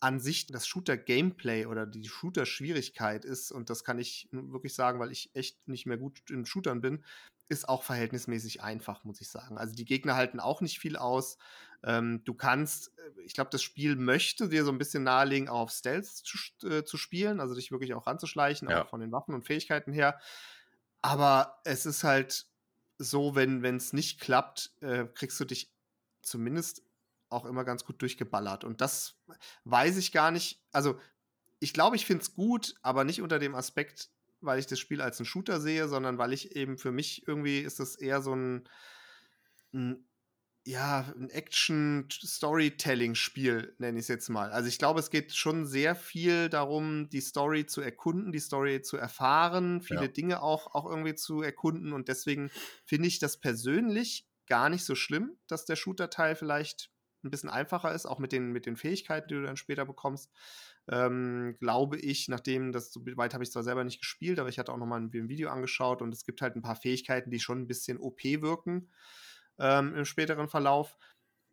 an 0.00 0.20
sich 0.20 0.46
das 0.46 0.66
Shooter-Gameplay 0.66 1.66
oder 1.66 1.86
die 1.86 2.06
Shooter-Schwierigkeit 2.08 3.24
ist, 3.24 3.50
und 3.50 3.70
das 3.70 3.84
kann 3.84 3.98
ich 3.98 4.28
wirklich 4.30 4.74
sagen, 4.74 5.00
weil 5.00 5.10
ich 5.10 5.30
echt 5.34 5.66
nicht 5.66 5.86
mehr 5.86 5.98
gut 5.98 6.30
in 6.30 6.46
Shootern 6.46 6.80
bin, 6.80 7.04
ist 7.48 7.68
auch 7.68 7.82
verhältnismäßig 7.82 8.62
einfach, 8.62 9.04
muss 9.04 9.20
ich 9.20 9.28
sagen. 9.28 9.58
Also 9.58 9.74
die 9.74 9.84
Gegner 9.84 10.14
halten 10.14 10.40
auch 10.40 10.60
nicht 10.60 10.78
viel 10.78 10.96
aus. 10.96 11.38
Ähm, 11.84 12.22
du 12.24 12.34
kannst, 12.34 12.96
äh, 12.98 13.20
ich 13.24 13.34
glaube, 13.34 13.50
das 13.50 13.62
Spiel 13.62 13.96
möchte 13.96 14.48
dir 14.48 14.64
so 14.64 14.72
ein 14.72 14.78
bisschen 14.78 15.02
nahelegen, 15.02 15.48
auch 15.48 15.60
auf 15.60 15.70
Stealth 15.70 16.06
zu, 16.06 16.38
äh, 16.66 16.84
zu 16.84 16.96
spielen, 16.96 17.40
also 17.40 17.54
dich 17.54 17.70
wirklich 17.70 17.94
auch 17.94 18.06
ranzuschleichen, 18.06 18.68
ja. 18.68 18.84
auch 18.84 18.88
von 18.88 19.00
den 19.00 19.12
Waffen 19.12 19.34
und 19.34 19.44
Fähigkeiten 19.44 19.92
her. 19.92 20.18
Aber 21.02 21.60
es 21.64 21.84
ist 21.84 22.02
halt 22.02 22.46
so, 22.98 23.34
wenn 23.34 23.62
es 23.64 23.92
nicht 23.92 24.20
klappt, 24.20 24.72
äh, 24.80 25.04
kriegst 25.04 25.38
du 25.38 25.44
dich 25.44 25.72
zumindest 26.22 26.82
auch 27.28 27.44
immer 27.44 27.64
ganz 27.64 27.84
gut 27.84 28.00
durchgeballert. 28.00 28.64
Und 28.64 28.80
das 28.80 29.18
weiß 29.64 29.98
ich 29.98 30.12
gar 30.12 30.30
nicht. 30.30 30.62
Also, 30.72 30.98
ich 31.60 31.74
glaube, 31.74 31.96
ich 31.96 32.06
finde 32.06 32.22
es 32.22 32.34
gut, 32.34 32.74
aber 32.82 33.04
nicht 33.04 33.20
unter 33.20 33.38
dem 33.38 33.54
Aspekt, 33.54 34.10
weil 34.40 34.58
ich 34.58 34.66
das 34.66 34.78
Spiel 34.78 35.02
als 35.02 35.18
einen 35.18 35.26
Shooter 35.26 35.60
sehe, 35.60 35.88
sondern 35.88 36.18
weil 36.18 36.32
ich 36.32 36.56
eben 36.56 36.78
für 36.78 36.92
mich 36.92 37.26
irgendwie 37.26 37.60
ist 37.60 37.80
es 37.80 37.96
eher 37.96 38.22
so 38.22 38.34
ein, 38.34 38.68
ein 39.72 40.06
ja, 40.66 41.12
ein 41.14 41.28
Action-Storytelling-Spiel, 41.28 43.74
nenne 43.78 43.98
ich 43.98 44.04
es 44.04 44.08
jetzt 44.08 44.30
mal. 44.30 44.50
Also 44.50 44.66
ich 44.68 44.78
glaube, 44.78 45.00
es 45.00 45.10
geht 45.10 45.34
schon 45.34 45.66
sehr 45.66 45.94
viel 45.94 46.48
darum, 46.48 47.10
die 47.10 47.20
Story 47.20 47.66
zu 47.66 47.82
erkunden, 47.82 48.32
die 48.32 48.38
Story 48.38 48.80
zu 48.80 48.96
erfahren, 48.96 49.82
viele 49.82 50.00
ja. 50.02 50.08
Dinge 50.08 50.40
auch, 50.42 50.74
auch 50.74 50.88
irgendwie 50.88 51.14
zu 51.14 51.42
erkunden. 51.42 51.92
Und 51.92 52.08
deswegen 52.08 52.50
finde 52.86 53.08
ich 53.08 53.18
das 53.18 53.40
persönlich 53.40 54.26
gar 54.46 54.70
nicht 54.70 54.86
so 54.86 54.94
schlimm, 54.94 55.36
dass 55.48 55.66
der 55.66 55.76
Shooter-Teil 55.76 56.34
vielleicht 56.34 56.90
ein 57.24 57.30
bisschen 57.30 57.50
einfacher 57.50 57.94
ist, 57.94 58.06
auch 58.06 58.18
mit 58.18 58.32
den, 58.32 58.50
mit 58.52 58.64
den 58.64 58.76
Fähigkeiten, 58.76 59.28
die 59.28 59.34
du 59.34 59.42
dann 59.42 59.58
später 59.58 59.84
bekommst. 59.84 60.30
Ähm, 60.88 61.56
glaube 61.60 61.98
ich, 61.98 62.28
nachdem 62.28 62.72
das 62.72 62.90
so 62.92 63.00
weit 63.16 63.34
habe 63.34 63.44
ich 63.44 63.50
zwar 63.50 63.62
selber 63.62 63.84
nicht 63.84 64.00
gespielt, 64.00 64.38
aber 64.38 64.50
ich 64.50 64.58
hatte 64.58 64.72
auch 64.72 64.78
noch 64.78 64.86
mal 64.86 65.00
ein, 65.00 65.10
ein, 65.14 65.28
Video 65.28 65.48
angeschaut 65.48 66.02
und 66.02 66.12
es 66.12 66.24
gibt 66.24 66.42
halt 66.42 66.56
ein 66.56 66.62
paar 66.62 66.76
Fähigkeiten, 66.76 67.30
die 67.30 67.40
schon 67.40 67.60
ein 67.60 67.66
bisschen 67.66 67.98
OP 67.98 68.22
wirken 68.22 68.90
ähm, 69.58 69.94
im 69.94 70.04
späteren 70.04 70.48
Verlauf. 70.48 70.96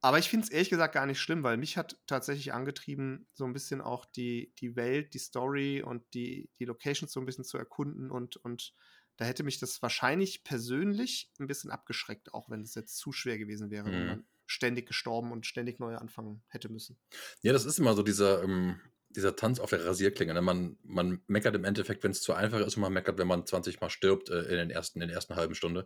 Aber 0.03 0.17
ich 0.17 0.29
finde 0.29 0.45
es 0.45 0.51
ehrlich 0.51 0.69
gesagt 0.69 0.95
gar 0.95 1.05
nicht 1.05 1.19
schlimm, 1.19 1.43
weil 1.43 1.57
mich 1.57 1.77
hat 1.77 1.99
tatsächlich 2.07 2.53
angetrieben, 2.53 3.27
so 3.33 3.45
ein 3.45 3.53
bisschen 3.53 3.81
auch 3.81 4.05
die, 4.05 4.51
die 4.59 4.75
Welt, 4.75 5.13
die 5.13 5.19
Story 5.19 5.83
und 5.83 6.03
die, 6.15 6.49
die 6.57 6.65
Locations 6.65 7.11
so 7.11 7.19
ein 7.19 7.25
bisschen 7.25 7.43
zu 7.43 7.57
erkunden 7.57 8.09
und, 8.09 8.37
und 8.37 8.73
da 9.17 9.25
hätte 9.25 9.43
mich 9.43 9.59
das 9.59 9.79
wahrscheinlich 9.83 10.43
persönlich 10.43 11.31
ein 11.39 11.45
bisschen 11.45 11.69
abgeschreckt, 11.69 12.33
auch 12.33 12.49
wenn 12.49 12.61
es 12.61 12.73
jetzt 12.73 12.97
zu 12.97 13.11
schwer 13.11 13.37
gewesen 13.37 13.69
wäre, 13.69 13.87
mhm. 13.87 13.91
wenn 13.91 14.07
man 14.07 14.25
ständig 14.47 14.87
gestorben 14.87 15.31
und 15.31 15.45
ständig 15.45 15.79
neu 15.79 15.95
anfangen 15.95 16.43
hätte 16.47 16.69
müssen. 16.69 16.97
Ja, 17.41 17.53
das 17.53 17.65
ist 17.65 17.77
immer 17.77 17.93
so 17.93 18.01
dieser, 18.01 18.43
ähm, 18.43 18.81
dieser 19.09 19.35
Tanz 19.35 19.59
auf 19.59 19.69
der 19.69 19.85
Rasierklinge. 19.85 20.33
Ne? 20.33 20.41
Man, 20.41 20.77
man 20.83 21.21
meckert 21.27 21.55
im 21.55 21.63
Endeffekt, 21.63 22.03
wenn 22.03 22.11
es 22.11 22.21
zu 22.21 22.33
einfach 22.33 22.59
ist 22.59 22.75
und 22.75 22.81
man 22.81 22.93
meckert, 22.93 23.17
wenn 23.17 23.27
man 23.27 23.45
20 23.45 23.79
Mal 23.79 23.89
stirbt 23.89 24.29
äh, 24.29 24.41
in, 24.43 24.57
den 24.57 24.69
ersten, 24.71 25.01
in 25.01 25.07
der 25.07 25.15
ersten 25.15 25.35
halben 25.35 25.55
Stunde. 25.55 25.85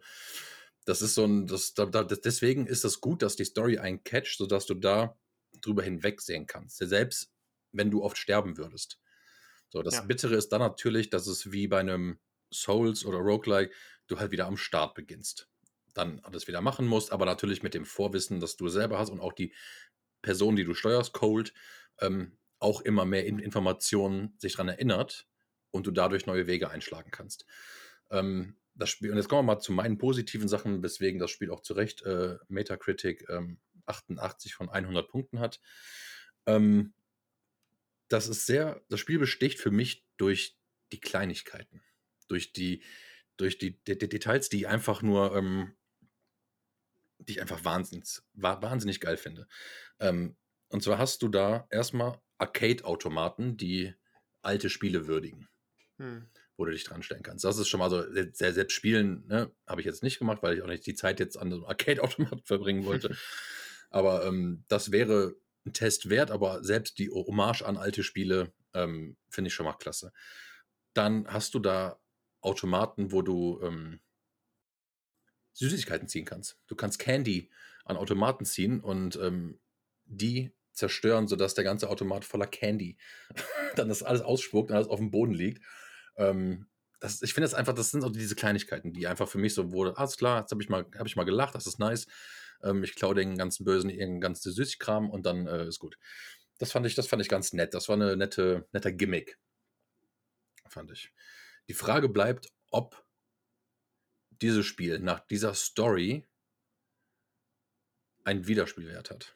Das 0.85 1.01
ist 1.01 1.15
so 1.15 1.25
ein, 1.25 1.47
das, 1.47 1.73
da, 1.73 1.85
da, 1.85 2.03
deswegen 2.03 2.67
ist 2.67 2.83
das 2.83 3.01
gut, 3.01 3.21
dass 3.21 3.35
die 3.35 3.45
Story 3.45 3.79
einen 3.79 4.03
catcht, 4.03 4.37
sodass 4.37 4.65
du 4.65 4.75
da 4.75 5.17
drüber 5.61 5.83
hinwegsehen 5.83 6.45
kannst. 6.45 6.77
Selbst 6.77 7.31
wenn 7.71 7.91
du 7.91 8.03
oft 8.03 8.17
sterben 8.17 8.57
würdest. 8.57 8.99
So, 9.69 9.81
das 9.81 9.95
Ja. 9.95 10.01
Bittere 10.01 10.35
ist 10.35 10.49
dann 10.49 10.61
natürlich, 10.61 11.09
dass 11.09 11.27
es 11.27 11.51
wie 11.51 11.67
bei 11.67 11.79
einem 11.79 12.19
Souls 12.53 13.05
oder 13.05 13.17
Roguelike 13.17 13.73
du 14.07 14.19
halt 14.19 14.31
wieder 14.31 14.45
am 14.45 14.57
Start 14.57 14.93
beginnst. 14.95 15.49
Dann 15.93 16.19
alles 16.21 16.47
wieder 16.47 16.61
machen 16.61 16.85
musst, 16.85 17.11
aber 17.11 17.25
natürlich 17.25 17.63
mit 17.63 17.73
dem 17.73 17.85
Vorwissen, 17.85 18.39
das 18.39 18.55
du 18.55 18.69
selber 18.69 18.99
hast 18.99 19.09
und 19.09 19.19
auch 19.19 19.33
die 19.33 19.53
Person, 20.21 20.55
die 20.55 20.63
du 20.63 20.73
steuerst, 20.73 21.13
Cold, 21.13 21.53
ähm, 21.99 22.37
auch 22.59 22.81
immer 22.81 23.05
mehr 23.05 23.25
in 23.25 23.39
Informationen 23.39 24.35
sich 24.37 24.53
daran 24.53 24.69
erinnert 24.69 25.27
und 25.71 25.87
du 25.87 25.91
dadurch 25.91 26.25
neue 26.25 26.47
Wege 26.47 26.69
einschlagen 26.69 27.11
kannst. 27.11 27.45
Ähm, 28.11 28.57
das 28.75 28.89
Spiel, 28.89 29.11
und 29.11 29.17
jetzt 29.17 29.29
kommen 29.29 29.47
wir 29.47 29.55
mal 29.55 29.59
zu 29.59 29.71
meinen 29.71 29.97
positiven 29.97 30.47
Sachen, 30.47 30.83
weswegen 30.83 31.19
das 31.19 31.31
Spiel 31.31 31.51
auch 31.51 31.61
zu 31.61 31.73
Recht 31.73 32.01
äh, 32.03 32.37
Metacritic 32.47 33.25
ähm, 33.29 33.59
88 33.85 34.53
von 34.53 34.69
100 34.69 35.07
Punkten 35.09 35.39
hat. 35.39 35.59
Ähm, 36.45 36.93
das 38.07 38.27
ist 38.27 38.45
sehr, 38.45 38.81
das 38.89 38.99
Spiel 38.99 39.17
besticht 39.17 39.59
für 39.59 39.71
mich 39.71 40.05
durch 40.17 40.57
die 40.91 40.99
Kleinigkeiten, 40.99 41.81
durch 42.27 42.53
die, 42.53 42.83
durch 43.37 43.57
die, 43.57 43.81
die, 43.83 43.97
die 43.97 44.09
Details, 44.09 44.49
die 44.49 44.67
einfach 44.67 45.01
nur, 45.01 45.35
ähm, 45.35 45.75
die 47.19 47.33
ich 47.33 47.41
einfach 47.41 47.63
wahnsinnig, 47.63 48.21
wa 48.33 48.61
wahnsinnig 48.61 48.99
geil 48.99 49.17
finde. 49.17 49.47
Ähm, 49.99 50.35
und 50.67 50.83
zwar 50.83 50.97
hast 50.97 51.21
du 51.21 51.29
da 51.29 51.67
erstmal 51.71 52.21
Arcade-Automaten, 52.37 53.57
die 53.57 53.93
alte 54.41 54.69
Spiele 54.69 55.07
würdigen, 55.07 55.47
Hm. 55.97 56.27
Wo 56.57 56.65
du 56.65 56.71
dich 56.71 56.83
dran 56.83 57.03
stellen 57.03 57.23
kannst. 57.23 57.43
Das 57.43 57.57
ist 57.57 57.67
schon 57.67 57.79
mal 57.79 57.89
so, 57.89 58.03
sehr, 58.33 58.53
selbst 58.53 58.73
spielen, 58.73 59.25
ne, 59.27 59.51
habe 59.67 59.81
ich 59.81 59.85
jetzt 59.85 60.03
nicht 60.03 60.19
gemacht, 60.19 60.41
weil 60.41 60.55
ich 60.55 60.63
auch 60.63 60.67
nicht 60.67 60.85
die 60.85 60.95
Zeit 60.95 61.19
jetzt 61.19 61.37
an 61.37 61.49
so 61.49 61.57
einem 61.57 61.65
Arcade-Automaten 61.65 62.41
verbringen 62.45 62.85
wollte. 62.85 63.15
aber 63.89 64.25
ähm, 64.25 64.63
das 64.67 64.91
wäre 64.91 65.35
ein 65.65 65.73
Test 65.73 66.09
wert, 66.09 66.31
aber 66.31 66.63
selbst 66.63 66.99
die 66.99 67.09
Hommage 67.09 67.63
an 67.63 67.77
alte 67.77 68.03
Spiele 68.03 68.53
ähm, 68.73 69.17
finde 69.29 69.47
ich 69.49 69.53
schon 69.53 69.65
mal 69.65 69.73
klasse. 69.73 70.13
Dann 70.93 71.27
hast 71.27 71.53
du 71.53 71.59
da 71.59 71.99
Automaten, 72.41 73.11
wo 73.11 73.21
du 73.21 73.59
ähm, 73.63 73.99
Süßigkeiten 75.53 76.07
ziehen 76.07 76.25
kannst. 76.25 76.59
Du 76.67 76.75
kannst 76.75 76.99
Candy 76.99 77.49
an 77.85 77.97
Automaten 77.97 78.45
ziehen 78.45 78.79
und 78.79 79.15
ähm, 79.17 79.59
die 80.05 80.51
zerstören, 80.71 81.27
sodass 81.27 81.55
der 81.55 81.63
ganze 81.63 81.89
Automat 81.89 82.25
voller 82.25 82.47
Candy 82.47 82.97
dann 83.75 83.89
das 83.89 84.03
alles 84.03 84.21
ausspuckt 84.21 84.69
und 84.69 84.75
alles 84.75 84.87
auf 84.87 84.99
dem 84.99 85.11
Boden 85.11 85.33
liegt. 85.33 85.63
Ähm, 86.17 86.67
das, 86.99 87.21
ich 87.21 87.33
finde 87.33 87.45
das 87.45 87.53
einfach, 87.53 87.73
das 87.73 87.91
sind 87.91 88.01
so 88.01 88.09
diese 88.09 88.35
Kleinigkeiten, 88.35 88.93
die 88.93 89.07
einfach 89.07 89.27
für 89.27 89.37
mich 89.37 89.53
so 89.53 89.71
wurde, 89.71 89.97
alles 89.97 90.17
klar, 90.17 90.41
jetzt 90.41 90.51
habe 90.51 90.61
ich, 90.61 90.69
mal, 90.69 90.85
hab 90.97 91.05
ich 91.05 91.15
mal 91.15 91.23
gelacht, 91.23 91.55
das 91.55 91.67
ist 91.67 91.79
nice. 91.79 92.07
Ähm, 92.63 92.83
ich 92.83 92.95
klaue 92.95 93.15
den 93.15 93.37
ganzen 93.37 93.65
Bösen 93.65 93.89
irgendeinen 93.89 94.21
ganzen 94.21 94.51
Süßkram 94.51 95.09
und 95.09 95.25
dann 95.25 95.47
äh, 95.47 95.67
ist 95.67 95.79
gut. 95.79 95.97
Das 96.57 96.71
fand 96.71 96.85
ich, 96.85 96.95
das 96.95 97.07
fand 97.07 97.21
ich 97.21 97.29
ganz 97.29 97.53
nett. 97.53 97.73
Das 97.73 97.89
war 97.89 97.95
eine 97.95 98.15
nette, 98.15 98.67
netter 98.71 98.91
Gimmick. 98.91 99.37
Fand 100.67 100.91
ich. 100.91 101.11
Die 101.67 101.73
Frage 101.73 102.09
bleibt, 102.09 102.47
ob 102.71 103.05
dieses 104.29 104.65
Spiel 104.65 104.99
nach 104.99 105.19
dieser 105.19 105.53
Story 105.53 106.27
einen 108.23 108.47
Wiederspielwert 108.47 109.11
hat. 109.11 109.35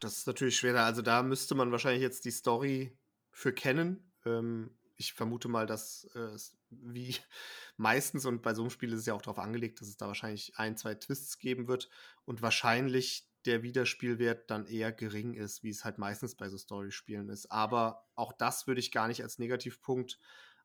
Das 0.00 0.18
ist 0.18 0.26
natürlich 0.26 0.56
schwerer. 0.56 0.84
Also 0.84 1.02
da 1.02 1.22
müsste 1.22 1.54
man 1.54 1.72
wahrscheinlich 1.72 2.02
jetzt 2.02 2.24
die 2.24 2.30
Story 2.30 2.96
für 3.30 3.52
kennen. 3.52 4.12
Ähm, 4.24 4.77
ich 4.98 5.14
vermute 5.14 5.48
mal, 5.48 5.66
dass 5.66 6.08
äh, 6.14 6.18
es 6.18 6.58
wie 6.70 7.16
meistens 7.76 8.26
und 8.26 8.42
bei 8.42 8.52
so 8.52 8.62
einem 8.62 8.70
Spiel 8.70 8.92
ist 8.92 9.00
es 9.00 9.06
ja 9.06 9.14
auch 9.14 9.22
darauf 9.22 9.38
angelegt, 9.38 9.80
dass 9.80 9.88
es 9.88 9.96
da 9.96 10.08
wahrscheinlich 10.08 10.52
ein, 10.56 10.76
zwei 10.76 10.94
Twists 10.94 11.38
geben 11.38 11.68
wird 11.68 11.88
und 12.24 12.42
wahrscheinlich 12.42 13.26
der 13.46 13.62
Wiederspielwert 13.62 14.50
dann 14.50 14.66
eher 14.66 14.92
gering 14.92 15.34
ist, 15.34 15.62
wie 15.62 15.70
es 15.70 15.84
halt 15.84 15.96
meistens 15.98 16.34
bei 16.34 16.48
so 16.48 16.58
Story-Spielen 16.58 17.28
ist. 17.28 17.50
Aber 17.50 18.06
auch 18.16 18.32
das 18.32 18.66
würde 18.66 18.80
ich 18.80 18.90
gar 18.90 19.06
nicht 19.08 19.22
als 19.22 19.38
Negativpunkt 19.38 20.18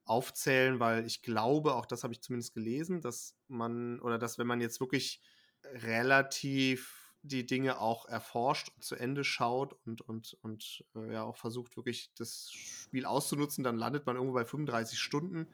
aufzählen, 0.03 0.79
weil 0.79 1.05
ich 1.05 1.21
glaube, 1.21 1.75
auch 1.75 1.85
das 1.85 2.03
habe 2.03 2.13
ich 2.13 2.21
zumindest 2.21 2.55
gelesen, 2.55 3.01
dass 3.01 3.37
man 3.47 4.01
oder 4.01 4.17
dass 4.17 4.37
wenn 4.37 4.47
man 4.47 4.59
jetzt 4.59 4.79
wirklich 4.79 5.21
relativ 5.63 7.02
die 7.23 7.45
Dinge 7.45 7.79
auch 7.79 8.05
erforscht 8.05 8.69
und 8.75 8.83
zu 8.83 8.95
Ende 8.95 9.23
schaut 9.23 9.75
und, 9.85 10.01
und, 10.01 10.37
und 10.41 10.85
äh, 10.95 11.13
ja 11.13 11.23
auch 11.23 11.37
versucht, 11.37 11.77
wirklich 11.77 12.11
das 12.15 12.51
Spiel 12.51 13.05
auszunutzen, 13.05 13.63
dann 13.63 13.77
landet 13.77 14.05
man 14.05 14.17
irgendwo 14.17 14.33
bei 14.33 14.45
35 14.45 14.99
Stunden, 14.99 15.47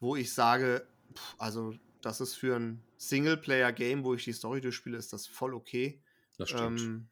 wo 0.00 0.16
ich 0.16 0.34
sage, 0.34 0.86
pff, 1.14 1.34
also 1.38 1.74
das 2.02 2.20
ist 2.20 2.34
für 2.34 2.56
ein 2.56 2.82
Singleplayer-Game, 2.96 4.04
wo 4.04 4.14
ich 4.14 4.24
die 4.24 4.32
Story 4.32 4.60
durchspiele, 4.60 4.98
ist 4.98 5.12
das 5.12 5.26
voll 5.26 5.54
okay. 5.54 6.02
Das 6.38 6.50
stimmt. 6.50 6.80
Ähm, 6.80 7.08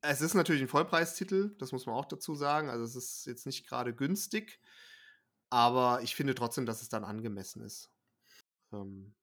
es 0.00 0.20
ist 0.20 0.34
natürlich 0.34 0.62
ein 0.62 0.68
Vollpreistitel, 0.68 1.56
das 1.58 1.72
muss 1.72 1.86
man 1.86 1.94
auch 1.94 2.04
dazu 2.04 2.34
sagen. 2.34 2.68
Also 2.68 2.84
es 2.84 2.94
ist 2.94 3.26
jetzt 3.26 3.46
nicht 3.46 3.66
gerade 3.66 3.94
günstig, 3.94 4.60
aber 5.50 6.02
ich 6.02 6.14
finde 6.14 6.34
trotzdem, 6.34 6.66
dass 6.66 6.82
es 6.82 6.88
dann 6.88 7.04
angemessen 7.04 7.62
ist 7.62 7.90
ähm, 8.72 9.14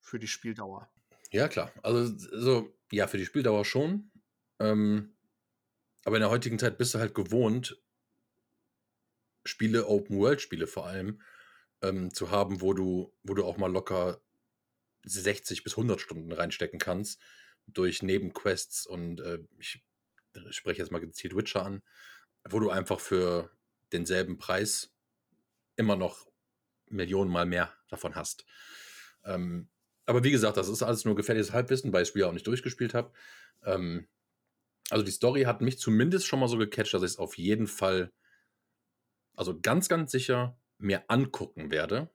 für 0.00 0.18
die 0.18 0.28
Spieldauer. 0.28 0.90
Ja, 1.32 1.48
klar. 1.48 1.72
Also, 1.82 2.12
so, 2.16 2.72
ja, 2.92 3.06
für 3.06 3.18
die 3.18 3.26
Spieldauer 3.26 3.64
schon. 3.64 4.10
Ähm, 4.58 5.16
aber 6.04 6.16
in 6.16 6.20
der 6.20 6.30
heutigen 6.30 6.58
Zeit 6.58 6.78
bist 6.78 6.94
du 6.94 6.98
halt 6.98 7.14
gewohnt, 7.14 7.80
Spiele, 9.44 9.86
Open-World-Spiele 9.86 10.66
vor 10.66 10.86
allem, 10.86 11.20
ähm, 11.82 12.12
zu 12.12 12.30
haben, 12.30 12.60
wo 12.60 12.74
du, 12.74 13.14
wo 13.22 13.34
du 13.34 13.44
auch 13.44 13.56
mal 13.56 13.70
locker 13.70 14.22
60 15.04 15.62
bis 15.64 15.74
100 15.74 16.00
Stunden 16.00 16.32
reinstecken 16.32 16.78
kannst 16.78 17.20
durch 17.66 18.02
Nebenquests 18.02 18.86
und 18.86 19.20
äh, 19.20 19.38
ich 19.58 19.82
spreche 20.50 20.80
jetzt 20.80 20.92
mal 20.92 21.00
gezielt 21.00 21.36
Witcher 21.36 21.64
an, 21.64 21.82
wo 22.48 22.58
du 22.60 22.70
einfach 22.70 23.00
für 23.00 23.50
denselben 23.92 24.38
Preis 24.38 24.92
immer 25.76 25.96
noch 25.96 26.30
Millionen 26.86 27.30
mal 27.30 27.46
mehr 27.46 27.72
davon 27.88 28.14
hast. 28.14 28.44
Ähm, 29.24 29.68
aber 30.10 30.24
wie 30.24 30.32
gesagt, 30.32 30.56
das 30.56 30.68
ist 30.68 30.82
alles 30.82 31.04
nur 31.04 31.14
gefährliches 31.14 31.52
Halbwissen, 31.52 31.92
weil 31.92 32.02
ich 32.02 32.08
das 32.08 32.10
Spiel 32.10 32.24
auch 32.24 32.32
nicht 32.32 32.46
durchgespielt 32.48 32.94
habe. 32.94 33.12
Ähm, 33.64 34.08
also 34.90 35.04
die 35.04 35.12
Story 35.12 35.42
hat 35.44 35.60
mich 35.60 35.78
zumindest 35.78 36.26
schon 36.26 36.40
mal 36.40 36.48
so 36.48 36.58
gecatcht, 36.58 36.92
dass 36.92 37.02
ich 37.02 37.12
es 37.12 37.18
auf 37.18 37.38
jeden 37.38 37.68
Fall, 37.68 38.12
also 39.36 39.60
ganz, 39.60 39.88
ganz 39.88 40.10
sicher 40.10 40.58
mir 40.78 41.04
angucken 41.08 41.70
werde. 41.70 42.10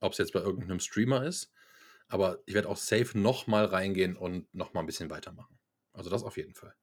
Ob 0.00 0.12
es 0.12 0.18
jetzt 0.18 0.32
bei 0.32 0.40
irgendeinem 0.40 0.80
Streamer 0.80 1.24
ist. 1.24 1.52
Aber 2.08 2.42
ich 2.44 2.54
werde 2.54 2.68
auch 2.68 2.76
safe 2.76 3.16
nochmal 3.16 3.66
reingehen 3.66 4.16
und 4.16 4.52
nochmal 4.52 4.82
ein 4.82 4.86
bisschen 4.86 5.10
weitermachen. 5.10 5.60
Also 5.92 6.10
das 6.10 6.24
auf 6.24 6.36
jeden 6.36 6.54
Fall. 6.54 6.74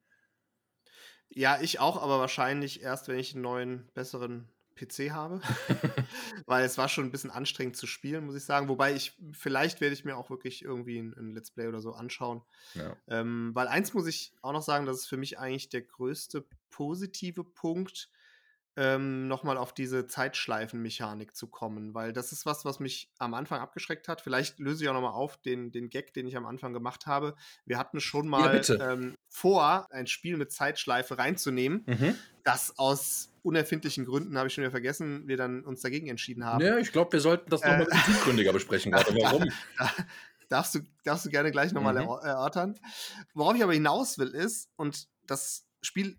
Ja, 1.27 1.59
ich 1.59 1.81
auch, 1.81 2.01
aber 2.01 2.19
wahrscheinlich 2.19 2.81
erst, 2.81 3.09
wenn 3.09 3.19
ich 3.19 3.33
einen 3.33 3.41
neuen, 3.41 3.91
besseren 3.93 4.47
PC 4.77 5.11
habe. 5.11 5.41
Weil 6.45 6.65
es 6.65 6.77
war 6.77 6.87
schon 6.87 7.05
ein 7.05 7.11
bisschen 7.11 7.31
anstrengend 7.31 7.75
zu 7.75 7.87
spielen, 7.87 8.25
muss 8.25 8.35
ich 8.35 8.45
sagen. 8.45 8.69
Wobei 8.69 8.93
ich, 8.93 9.17
vielleicht 9.33 9.81
werde 9.81 9.93
ich 9.93 10.05
mir 10.05 10.15
auch 10.15 10.29
wirklich 10.29 10.63
irgendwie 10.63 10.99
ein, 10.99 11.13
ein 11.17 11.33
Let's 11.33 11.51
Play 11.51 11.67
oder 11.67 11.81
so 11.81 11.93
anschauen. 11.93 12.41
Ja. 12.75 12.95
Ähm, 13.07 13.51
weil 13.53 13.67
eins 13.67 13.93
muss 13.93 14.07
ich 14.07 14.33
auch 14.41 14.53
noch 14.53 14.61
sagen, 14.61 14.85
das 14.85 14.97
ist 14.97 15.07
für 15.07 15.17
mich 15.17 15.39
eigentlich 15.39 15.69
der 15.69 15.81
größte 15.81 16.45
positive 16.69 17.43
Punkt, 17.43 18.09
ähm, 18.77 19.27
nochmal 19.27 19.57
auf 19.57 19.73
diese 19.73 20.05
Zeitschleifenmechanik 20.07 21.35
zu 21.35 21.47
kommen, 21.47 21.93
weil 21.93 22.13
das 22.13 22.31
ist 22.31 22.45
was, 22.45 22.63
was 22.63 22.79
mich 22.79 23.09
am 23.17 23.33
Anfang 23.33 23.59
abgeschreckt 23.59 24.07
hat. 24.07 24.21
Vielleicht 24.21 24.59
löse 24.59 24.83
ich 24.83 24.89
auch 24.89 24.93
nochmal 24.93 25.11
auf 25.13 25.37
den, 25.37 25.71
den 25.71 25.89
Gag, 25.89 26.13
den 26.13 26.27
ich 26.27 26.37
am 26.37 26.45
Anfang 26.45 26.73
gemacht 26.73 27.05
habe. 27.07 27.35
Wir 27.65 27.77
hatten 27.77 27.99
schon 27.99 28.27
mal 28.27 28.49
bitte. 28.51 28.75
ähm, 28.75 29.15
vor, 29.29 29.87
ein 29.91 30.07
Spiel 30.07 30.37
mit 30.37 30.51
Zeitschleife 30.51 31.17
reinzunehmen, 31.17 31.83
Mhm. 31.87 32.15
das 32.43 32.77
aus 32.77 33.29
unerfindlichen 33.43 34.05
Gründen, 34.05 34.37
habe 34.37 34.47
ich 34.47 34.53
schon 34.53 34.61
wieder 34.63 34.71
vergessen, 34.71 35.27
wir 35.27 35.37
dann 35.37 35.63
uns 35.63 35.81
dagegen 35.81 36.07
entschieden 36.07 36.45
haben. 36.45 36.63
Ja, 36.63 36.77
ich 36.77 36.91
glaube, 36.91 37.13
wir 37.13 37.19
sollten 37.21 37.49
das 37.49 37.61
nochmal 37.61 37.87
Äh. 37.89 38.05
tiefgründiger 38.05 38.53
besprechen 38.53 38.91
gerade. 38.91 39.13
Warum? 39.15 39.45
Da 39.77 39.91
darfst 40.59 40.75
du, 40.75 40.79
darfst 41.03 41.25
du 41.25 41.29
gerne 41.29 41.51
gleich 41.51 41.73
nochmal 41.73 41.93
Mhm. 41.95 41.99
erör- 42.07 42.23
erörtern. 42.23 42.79
Worauf 43.33 43.55
ich 43.57 43.63
aber 43.63 43.73
hinaus 43.73 44.17
will, 44.17 44.29
ist, 44.29 44.69
und 44.77 45.09
das 45.25 45.65
Spiel 45.81 46.17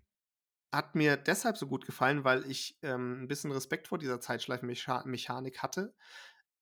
hat 0.71 0.95
mir 0.95 1.17
deshalb 1.17 1.57
so 1.57 1.67
gut 1.67 1.85
gefallen, 1.85 2.23
weil 2.23 2.49
ich 2.49 2.77
ähm, 2.81 3.23
ein 3.23 3.27
bisschen 3.27 3.51
Respekt 3.51 3.87
vor 3.87 3.97
dieser 3.97 4.21
Zeitschleifenmechanik 4.21 5.63
hatte, 5.63 5.95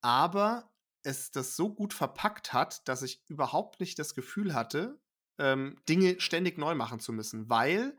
aber 0.01 0.71
es 1.03 1.31
das 1.31 1.55
so 1.55 1.73
gut 1.73 1.93
verpackt 1.93 2.53
hat, 2.53 2.87
dass 2.87 3.01
ich 3.01 3.23
überhaupt 3.27 3.79
nicht 3.79 3.99
das 3.99 4.13
Gefühl 4.15 4.53
hatte, 4.53 4.99
ähm, 5.39 5.77
Dinge 5.87 6.19
ständig 6.19 6.57
neu 6.57 6.75
machen 6.75 6.99
zu 6.99 7.13
müssen, 7.13 7.49
weil 7.49 7.97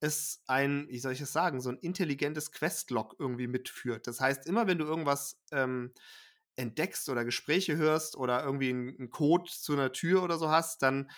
es 0.00 0.42
ein, 0.46 0.88
wie 0.88 0.98
soll 0.98 1.12
ich 1.12 1.20
es 1.20 1.32
sagen, 1.32 1.60
so 1.60 1.70
ein 1.70 1.78
intelligentes 1.78 2.52
Questlog 2.52 3.16
irgendwie 3.18 3.48
mitführt. 3.48 4.06
Das 4.06 4.20
heißt, 4.20 4.46
immer 4.46 4.66
wenn 4.66 4.78
du 4.78 4.84
irgendwas 4.84 5.40
ähm, 5.50 5.92
entdeckst 6.56 7.08
oder 7.08 7.24
Gespräche 7.24 7.76
hörst 7.76 8.16
oder 8.16 8.44
irgendwie 8.44 8.70
einen 8.70 9.10
Code 9.10 9.50
zu 9.50 9.72
einer 9.72 9.92
Tür 9.92 10.22
oder 10.22 10.38
so 10.38 10.50
hast, 10.50 10.82
dann 10.82 11.10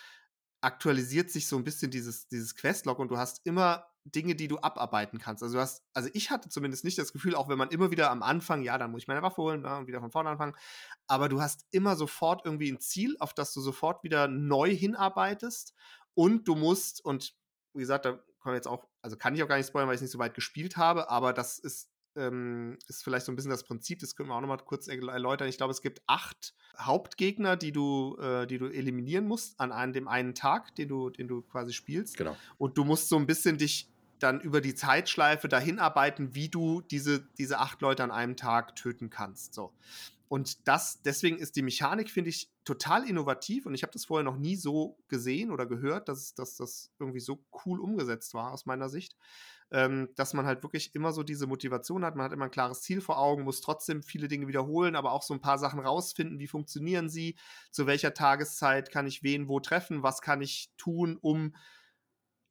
aktualisiert 0.63 1.31
sich 1.31 1.47
so 1.47 1.57
ein 1.57 1.65
bisschen 1.65 1.91
dieses, 1.91 2.29
dieses 2.29 2.55
Questlog 2.55 2.99
und 2.99 3.09
du 3.09 3.17
hast 3.17 3.41
immer 3.45 3.90
Dinge, 4.05 4.35
die 4.35 4.49
du 4.49 4.59
abarbeiten 4.59 5.19
kannst. 5.19 5.43
Also 5.43 5.57
du 5.57 5.61
hast, 5.61 5.85
also 5.93 6.09
ich 6.13 6.31
hatte 6.31 6.49
zumindest 6.49 6.85
nicht 6.85 6.99
das 6.99 7.13
Gefühl, 7.13 7.35
auch 7.35 7.49
wenn 7.49 7.59
man 7.59 7.71
immer 7.71 7.91
wieder 7.91 8.11
am 8.11 8.23
Anfang, 8.23 8.63
ja, 8.63 8.79
dann 8.79 8.91
muss 8.91 9.03
ich 9.03 9.09
meine 9.09 9.23
Waffe 9.23 9.43
holen 9.43 9.63
ja, 9.65 9.79
und 9.79 9.87
wieder 9.87 10.01
von 10.01 10.11
vorne 10.11 10.31
anfangen, 10.31 10.57
aber 11.07 11.29
du 11.29 11.41
hast 11.41 11.67
immer 11.71 11.97
sofort 11.97 12.45
irgendwie 12.45 12.71
ein 12.71 12.81
Ziel, 12.81 13.17
auf 13.21 13.35
das 13.35 13.53
du 13.53 13.61
sofort 13.61 14.03
wieder 14.03 14.29
neu 14.29 14.75
hinarbeitest 14.75 15.75
und 16.15 16.49
du 16.49 16.55
musst, 16.55 17.05
und 17.05 17.35
wie 17.75 17.81
gesagt, 17.81 18.05
da 18.05 18.19
kann 18.43 18.55
jetzt 18.55 18.69
auch, 18.69 18.89
also 19.03 19.17
kann 19.17 19.35
ich 19.35 19.43
auch 19.43 19.49
gar 19.49 19.57
nicht 19.57 19.67
spoilern, 19.67 19.89
weil 19.89 19.97
ich 19.97 20.03
nicht 20.03 20.11
so 20.11 20.19
weit 20.19 20.35
gespielt 20.35 20.77
habe, 20.77 21.11
aber 21.11 21.33
das 21.33 21.59
ist, 21.59 21.91
ähm, 22.17 22.79
ist 22.89 23.05
vielleicht 23.05 23.27
so 23.27 23.33
ein 23.33 23.37
bisschen 23.37 23.51
das 23.51 23.65
Prinzip, 23.65 24.01
das 24.01 24.17
können 24.17 24.29
wir 24.29 24.35
auch 24.35 24.41
nochmal 24.41 24.59
kurz 24.59 24.89
erläutern. 24.89 25.49
Ich 25.49 25.57
glaube, 25.57 25.73
es 25.73 25.83
gibt 25.83 26.03
acht 26.07 26.55
Hauptgegner, 26.79 27.57
die 27.57 27.73
du, 27.73 28.17
äh, 28.21 28.47
die 28.47 28.59
du 28.59 28.67
eliminieren 28.67 29.27
musst 29.27 29.59
an 29.61 29.73
einem, 29.73 29.93
dem 29.93 30.09
einen 30.09 30.35
Tag, 30.35 30.75
den 30.75 30.89
du, 30.89 31.11
den 31.11 31.29
du 31.29 31.43
quasi 31.43 31.73
spielst. 31.73 32.17
Genau. 32.17 32.37
Und 32.59 32.79
du 32.79 32.85
musst 32.85 33.09
so 33.09 33.17
ein 33.17 33.27
bisschen 33.27 33.59
dich 33.59 33.89
dann 34.19 34.41
über 34.41 34.61
die 34.61 34.75
Zeitschleife 34.75 35.49
dahin 35.49 35.79
arbeiten, 35.79 36.35
wie 36.35 36.49
du 36.49 36.83
diese, 36.83 37.27
diese 37.39 37.59
acht 37.59 37.81
Leute 37.81 38.05
an 38.05 38.11
einem 38.11 38.37
Tag 38.37 38.77
töten 38.77 39.11
kannst. 39.11 39.55
So. 39.55 39.73
Und 40.29 40.69
das, 40.69 41.03
deswegen 41.03 41.39
ist 41.39 41.57
die 41.57 41.63
Mechanik, 41.63 42.09
finde 42.09 42.31
ich, 42.31 42.51
total 42.65 43.09
innovativ 43.09 43.67
und 43.67 43.75
ich 43.75 43.83
habe 43.83 43.93
das 43.93 44.05
vorher 44.05 44.25
noch 44.25 44.37
nie 44.37 44.55
so 44.55 44.97
gesehen 45.09 45.51
oder 45.51 45.67
gehört, 45.67 46.09
dass, 46.09 46.35
dass 46.35 46.57
das 46.57 46.93
irgendwie 47.01 47.19
so 47.19 47.45
cool 47.65 47.81
umgesetzt 47.81 48.33
war 48.33 48.53
aus 48.53 48.65
meiner 48.65 48.89
Sicht, 48.89 49.17
ähm, 49.73 50.09
dass 50.17 50.35
man 50.35 50.47
halt 50.47 50.63
wirklich 50.63 50.95
immer 50.95 51.13
so 51.13 51.23
diese 51.23 51.47
Motivation 51.47 52.05
hat, 52.05 52.17
man 52.17 52.25
hat 52.25 52.33
immer 52.33 52.47
ein 52.47 52.51
klares 52.51 52.83
Ziel 52.83 53.01
vor 53.01 53.19
Augen, 53.19 53.45
muss 53.45 53.61
trotzdem 53.61 54.03
viele 54.03 54.29
Dinge 54.29 54.49
wiederholen, 54.49 54.97
aber 54.97 55.13
auch 55.13 55.23
so 55.23 55.35
ein 55.35 55.41
paar 55.41 55.59
Sachen 55.59 55.81
rausfinden, 55.81 56.39
wie 56.39 56.49
funktionieren 56.49 57.09
sie, 57.09 57.37
zu 57.71 57.87
welcher 57.87 58.15
Tageszeit 58.15 58.91
kann 58.91 59.07
ich 59.07 59.23
wen 59.23 59.49
wo 59.49 59.61
treffen, 59.61 60.03
was 60.03 60.21
kann 60.21 60.43
ich 60.43 60.71
tun, 60.77 61.17
um 61.21 61.55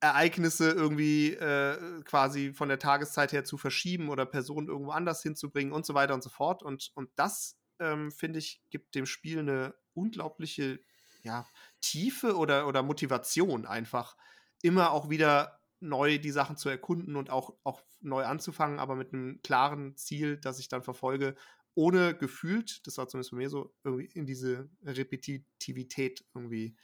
Ereignisse 0.01 0.71
irgendwie 0.71 1.33
äh, 1.33 2.01
quasi 2.03 2.53
von 2.53 2.69
der 2.69 2.79
Tageszeit 2.79 3.33
her 3.33 3.43
zu 3.43 3.57
verschieben 3.57 4.09
oder 4.09 4.25
Personen 4.25 4.69
irgendwo 4.69 4.91
anders 4.91 5.21
hinzubringen 5.21 5.73
und 5.73 5.85
so 5.85 5.93
weiter 5.93 6.13
und 6.13 6.23
so 6.23 6.29
fort. 6.29 6.63
Und, 6.63 6.91
und 6.95 7.09
das, 7.17 7.57
ähm, 7.79 8.11
finde 8.11 8.39
ich, 8.39 8.61
gibt 8.69 8.95
dem 8.95 9.05
Spiel 9.05 9.39
eine 9.39 9.75
unglaubliche 9.93 10.79
ja, 11.21 11.45
Tiefe 11.81 12.37
oder, 12.37 12.67
oder 12.67 12.81
Motivation 12.81 13.65
einfach, 13.65 14.15
immer 14.61 14.91
auch 14.91 15.09
wieder 15.09 15.58
neu 15.79 16.17
die 16.17 16.31
Sachen 16.31 16.57
zu 16.57 16.69
erkunden 16.69 17.15
und 17.15 17.29
auch, 17.29 17.55
auch 17.63 17.81
neu 18.01 18.23
anzufangen, 18.23 18.79
aber 18.79 18.95
mit 18.95 19.13
einem 19.13 19.41
klaren 19.41 19.95
Ziel, 19.95 20.37
das 20.37 20.59
ich 20.59 20.67
dann 20.67 20.83
verfolge, 20.83 21.35
ohne 21.75 22.15
gefühlt, 22.15 22.85
das 22.87 22.97
war 22.97 23.07
zumindest 23.07 23.31
bei 23.31 23.37
mir 23.37 23.49
so, 23.49 23.73
irgendwie 23.83 24.07
in 24.13 24.25
diese 24.25 24.69
Repetitivität 24.83 26.25
irgendwie 26.33 26.75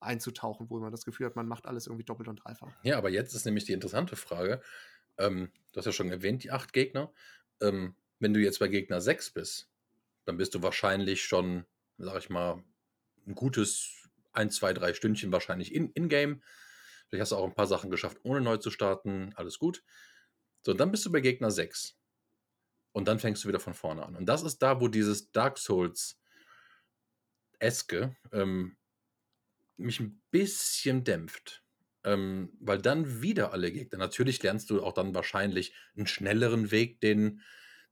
einzutauchen, 0.00 0.68
wo 0.68 0.78
man 0.80 0.90
das 0.90 1.04
Gefühl 1.04 1.26
hat, 1.26 1.36
man 1.36 1.46
macht 1.46 1.66
alles 1.66 1.86
irgendwie 1.86 2.04
doppelt 2.04 2.28
und 2.28 2.44
dreifach. 2.44 2.72
Ja, 2.82 2.98
aber 2.98 3.08
jetzt 3.08 3.34
ist 3.34 3.46
nämlich 3.46 3.64
die 3.64 3.72
interessante 3.72 4.16
Frage. 4.16 4.60
Ähm, 5.16 5.50
du 5.72 5.78
hast 5.78 5.86
ja 5.86 5.92
schon 5.92 6.10
erwähnt, 6.10 6.44
die 6.44 6.50
acht 6.50 6.72
Gegner. 6.72 7.12
Ähm, 7.60 7.94
wenn 8.18 8.34
du 8.34 8.40
jetzt 8.40 8.58
bei 8.58 8.68
Gegner 8.68 9.00
6 9.00 9.30
bist, 9.30 9.70
dann 10.24 10.36
bist 10.36 10.54
du 10.54 10.62
wahrscheinlich 10.62 11.24
schon, 11.24 11.64
sag 11.98 12.18
ich 12.18 12.30
mal, 12.30 12.62
ein 13.26 13.34
gutes 13.34 14.08
1, 14.32 14.56
2, 14.56 14.74
3 14.74 14.94
Stündchen 14.94 15.32
wahrscheinlich 15.32 15.74
in-game. 15.74 16.32
In 16.32 16.42
Vielleicht 17.12 17.24
hast 17.24 17.32
du 17.32 17.36
auch 17.36 17.44
ein 17.44 17.54
paar 17.54 17.66
Sachen 17.66 17.90
geschafft, 17.90 18.20
ohne 18.22 18.40
neu 18.40 18.56
zu 18.56 18.70
starten. 18.70 19.34
Alles 19.36 19.58
gut. 19.58 19.84
So, 20.62 20.72
und 20.72 20.80
dann 20.80 20.90
bist 20.90 21.04
du 21.04 21.12
bei 21.12 21.20
Gegner 21.20 21.50
6. 21.50 21.94
Und 22.92 23.06
dann 23.06 23.18
fängst 23.18 23.44
du 23.44 23.48
wieder 23.48 23.60
von 23.60 23.74
vorne 23.74 24.06
an. 24.06 24.16
Und 24.16 24.24
das 24.24 24.42
ist 24.42 24.62
da, 24.62 24.80
wo 24.80 24.88
dieses 24.88 25.30
Dark 25.30 25.58
Souls 25.58 26.18
Eske 27.58 28.16
ähm, 28.32 28.78
mich 29.76 30.00
ein 30.00 30.22
bisschen 30.30 31.04
dämpft. 31.04 31.62
Ähm, 32.02 32.56
weil 32.60 32.80
dann 32.80 33.20
wieder 33.20 33.52
alle 33.52 33.70
Gegner. 33.70 33.98
Natürlich 33.98 34.42
lernst 34.42 34.70
du 34.70 34.82
auch 34.82 34.94
dann 34.94 35.14
wahrscheinlich 35.14 35.74
einen 35.94 36.06
schnelleren 36.06 36.70
Weg, 36.70 36.98
den 37.02 37.42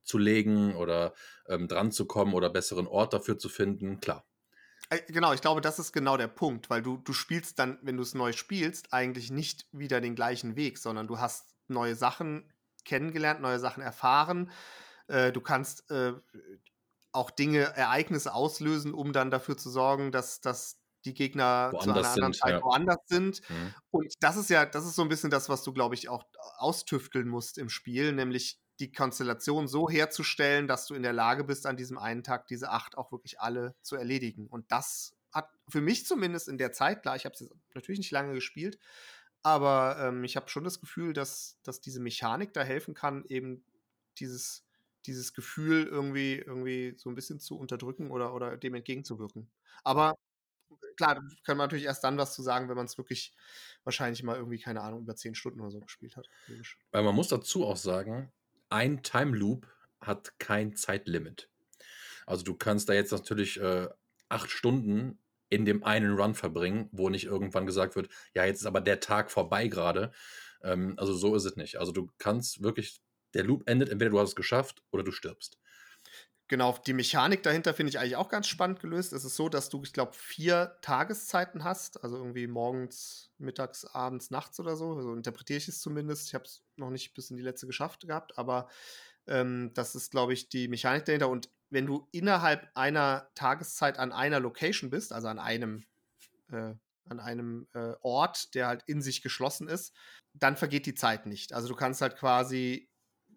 zu 0.02 0.16
legen 0.16 0.74
oder 0.76 1.12
ähm, 1.46 1.68
dran 1.68 1.92
zu 1.92 2.06
kommen 2.06 2.32
oder 2.32 2.48
besseren 2.48 2.86
Ort 2.86 3.12
dafür 3.12 3.36
zu 3.36 3.50
finden. 3.50 4.00
Klar. 4.00 4.26
Äh, 4.90 5.00
genau, 5.08 5.32
ich 5.32 5.40
glaube, 5.40 5.60
das 5.60 5.78
ist 5.78 5.92
genau 5.92 6.16
der 6.16 6.28
Punkt, 6.28 6.68
weil 6.68 6.82
du, 6.82 6.98
du 6.98 7.12
spielst 7.12 7.58
dann, 7.58 7.78
wenn 7.82 7.96
du 7.96 8.02
es 8.02 8.14
neu 8.14 8.32
spielst, 8.32 8.92
eigentlich 8.92 9.30
nicht 9.30 9.66
wieder 9.72 10.00
den 10.00 10.14
gleichen 10.14 10.56
Weg, 10.56 10.78
sondern 10.78 11.06
du 11.06 11.18
hast 11.18 11.54
neue 11.68 11.94
Sachen 11.94 12.52
kennengelernt, 12.84 13.40
neue 13.40 13.60
Sachen 13.60 13.82
erfahren. 13.82 14.50
Äh, 15.06 15.32
du 15.32 15.40
kannst 15.40 15.90
äh, 15.90 16.12
auch 17.12 17.30
Dinge, 17.30 17.60
Ereignisse 17.76 18.34
auslösen, 18.34 18.92
um 18.92 19.12
dann 19.12 19.30
dafür 19.30 19.56
zu 19.56 19.70
sorgen, 19.70 20.12
dass, 20.12 20.40
dass 20.40 20.78
die 21.04 21.14
Gegner 21.14 21.70
Woanders 21.72 21.84
zu 21.84 21.90
einer 21.90 22.08
anderen 22.08 22.32
sind, 22.32 22.42
Zeit 22.42 22.52
ja. 22.54 22.62
woanders 22.62 23.00
sind. 23.06 23.48
Mhm. 23.48 23.74
Und 23.90 24.14
das 24.20 24.36
ist 24.36 24.50
ja, 24.50 24.66
das 24.66 24.84
ist 24.84 24.96
so 24.96 25.02
ein 25.02 25.08
bisschen 25.08 25.30
das, 25.30 25.48
was 25.48 25.62
du, 25.62 25.72
glaube 25.72 25.94
ich, 25.94 26.08
auch 26.08 26.24
austüfteln 26.58 27.28
musst 27.28 27.58
im 27.58 27.70
Spiel, 27.70 28.12
nämlich 28.12 28.60
die 28.80 28.92
Konstellation 28.92 29.68
so 29.68 29.88
herzustellen, 29.88 30.66
dass 30.66 30.86
du 30.86 30.94
in 30.94 31.02
der 31.02 31.12
Lage 31.12 31.44
bist, 31.44 31.66
an 31.66 31.76
diesem 31.76 31.98
einen 31.98 32.24
Tag 32.24 32.48
diese 32.48 32.70
acht 32.70 32.96
auch 32.96 33.12
wirklich 33.12 33.40
alle 33.40 33.74
zu 33.82 33.96
erledigen. 33.96 34.46
Und 34.46 34.72
das 34.72 35.14
hat 35.32 35.50
für 35.68 35.80
mich 35.80 36.06
zumindest 36.06 36.48
in 36.48 36.58
der 36.58 36.72
Zeit, 36.72 37.02
klar, 37.02 37.14
ich 37.14 37.24
habe 37.24 37.34
es 37.34 37.50
natürlich 37.74 37.98
nicht 37.98 38.10
lange 38.10 38.34
gespielt, 38.34 38.78
aber 39.42 39.96
ähm, 40.00 40.24
ich 40.24 40.36
habe 40.36 40.48
schon 40.48 40.64
das 40.64 40.80
Gefühl, 40.80 41.12
dass, 41.12 41.58
dass 41.62 41.80
diese 41.80 42.00
Mechanik 42.00 42.52
da 42.52 42.62
helfen 42.62 42.94
kann, 42.94 43.24
eben 43.28 43.64
dieses, 44.18 44.64
dieses 45.06 45.32
Gefühl 45.34 45.86
irgendwie, 45.86 46.34
irgendwie 46.34 46.94
so 46.96 47.10
ein 47.10 47.14
bisschen 47.14 47.38
zu 47.38 47.58
unterdrücken 47.58 48.10
oder, 48.10 48.34
oder 48.34 48.56
dem 48.56 48.74
entgegenzuwirken. 48.74 49.48
Aber 49.84 50.16
klar, 50.96 51.22
kann 51.44 51.56
man 51.56 51.66
natürlich 51.66 51.86
erst 51.86 52.04
dann 52.04 52.18
was 52.18 52.34
zu 52.34 52.42
sagen, 52.42 52.68
wenn 52.68 52.76
man 52.76 52.86
es 52.86 52.98
wirklich 52.98 53.32
wahrscheinlich 53.84 54.22
mal 54.22 54.36
irgendwie, 54.36 54.58
keine 54.58 54.82
Ahnung, 54.82 55.00
über 55.00 55.16
zehn 55.16 55.34
Stunden 55.34 55.60
oder 55.60 55.70
so 55.70 55.80
gespielt 55.80 56.16
hat. 56.16 56.28
Weil 56.90 57.02
man 57.02 57.14
muss 57.14 57.28
dazu 57.28 57.66
auch 57.66 57.76
sagen, 57.76 58.30
ein 58.70 59.02
Time 59.02 59.36
Loop 59.36 59.66
hat 60.00 60.38
kein 60.38 60.74
Zeitlimit. 60.74 61.48
Also 62.26 62.44
du 62.44 62.54
kannst 62.54 62.88
da 62.88 62.92
jetzt 62.92 63.12
natürlich 63.12 63.60
äh, 63.60 63.88
acht 64.28 64.50
Stunden 64.50 65.18
in 65.48 65.64
dem 65.64 65.82
einen 65.82 66.14
Run 66.14 66.34
verbringen, 66.34 66.88
wo 66.92 67.08
nicht 67.08 67.24
irgendwann 67.24 67.66
gesagt 67.66 67.96
wird, 67.96 68.08
ja, 68.34 68.44
jetzt 68.44 68.60
ist 68.60 68.66
aber 68.66 68.80
der 68.80 69.00
Tag 69.00 69.30
vorbei 69.30 69.66
gerade. 69.66 70.12
Ähm, 70.62 70.94
also 70.96 71.12
so 71.12 71.34
ist 71.34 71.44
es 71.44 71.56
nicht. 71.56 71.78
Also 71.78 71.92
du 71.92 72.08
kannst 72.18 72.62
wirklich, 72.62 73.02
der 73.34 73.44
Loop 73.44 73.68
endet, 73.68 73.90
entweder 73.90 74.10
du 74.10 74.20
hast 74.20 74.30
es 74.30 74.36
geschafft 74.36 74.82
oder 74.90 75.02
du 75.02 75.12
stirbst. 75.12 75.59
Genau, 76.50 76.76
die 76.84 76.94
Mechanik 76.94 77.44
dahinter 77.44 77.74
finde 77.74 77.90
ich 77.90 78.00
eigentlich 78.00 78.16
auch 78.16 78.28
ganz 78.28 78.48
spannend 78.48 78.80
gelöst. 78.80 79.12
Es 79.12 79.24
ist 79.24 79.36
so, 79.36 79.48
dass 79.48 79.68
du, 79.68 79.84
ich 79.84 79.92
glaube, 79.92 80.14
vier 80.14 80.76
Tageszeiten 80.82 81.62
hast, 81.62 82.02
also 82.02 82.16
irgendwie 82.16 82.48
morgens, 82.48 83.30
mittags, 83.38 83.84
abends, 83.84 84.32
nachts 84.32 84.58
oder 84.58 84.74
so. 84.74 85.00
So 85.00 85.14
interpretiere 85.14 85.58
ich 85.58 85.68
es 85.68 85.80
zumindest. 85.80 86.26
Ich 86.26 86.34
habe 86.34 86.42
es 86.42 86.64
noch 86.74 86.90
nicht 86.90 87.14
bis 87.14 87.30
in 87.30 87.36
die 87.36 87.44
letzte 87.44 87.68
geschafft 87.68 88.04
gehabt, 88.04 88.36
aber 88.36 88.68
ähm, 89.28 89.70
das 89.74 89.94
ist, 89.94 90.10
glaube 90.10 90.32
ich, 90.32 90.48
die 90.48 90.66
Mechanik 90.66 91.04
dahinter. 91.04 91.28
Und 91.28 91.50
wenn 91.68 91.86
du 91.86 92.08
innerhalb 92.10 92.68
einer 92.74 93.30
Tageszeit 93.36 94.00
an 94.00 94.10
einer 94.10 94.40
Location 94.40 94.90
bist, 94.90 95.12
also 95.12 95.28
an 95.28 95.38
einem, 95.38 95.84
äh, 96.50 96.74
an 97.04 97.20
einem 97.20 97.68
äh, 97.74 97.92
Ort, 98.00 98.56
der 98.56 98.66
halt 98.66 98.82
in 98.88 99.02
sich 99.02 99.22
geschlossen 99.22 99.68
ist, 99.68 99.94
dann 100.34 100.56
vergeht 100.56 100.86
die 100.86 100.94
Zeit 100.96 101.26
nicht. 101.26 101.52
Also 101.52 101.68
du 101.68 101.76
kannst 101.76 102.02
halt 102.02 102.16
quasi 102.16 102.89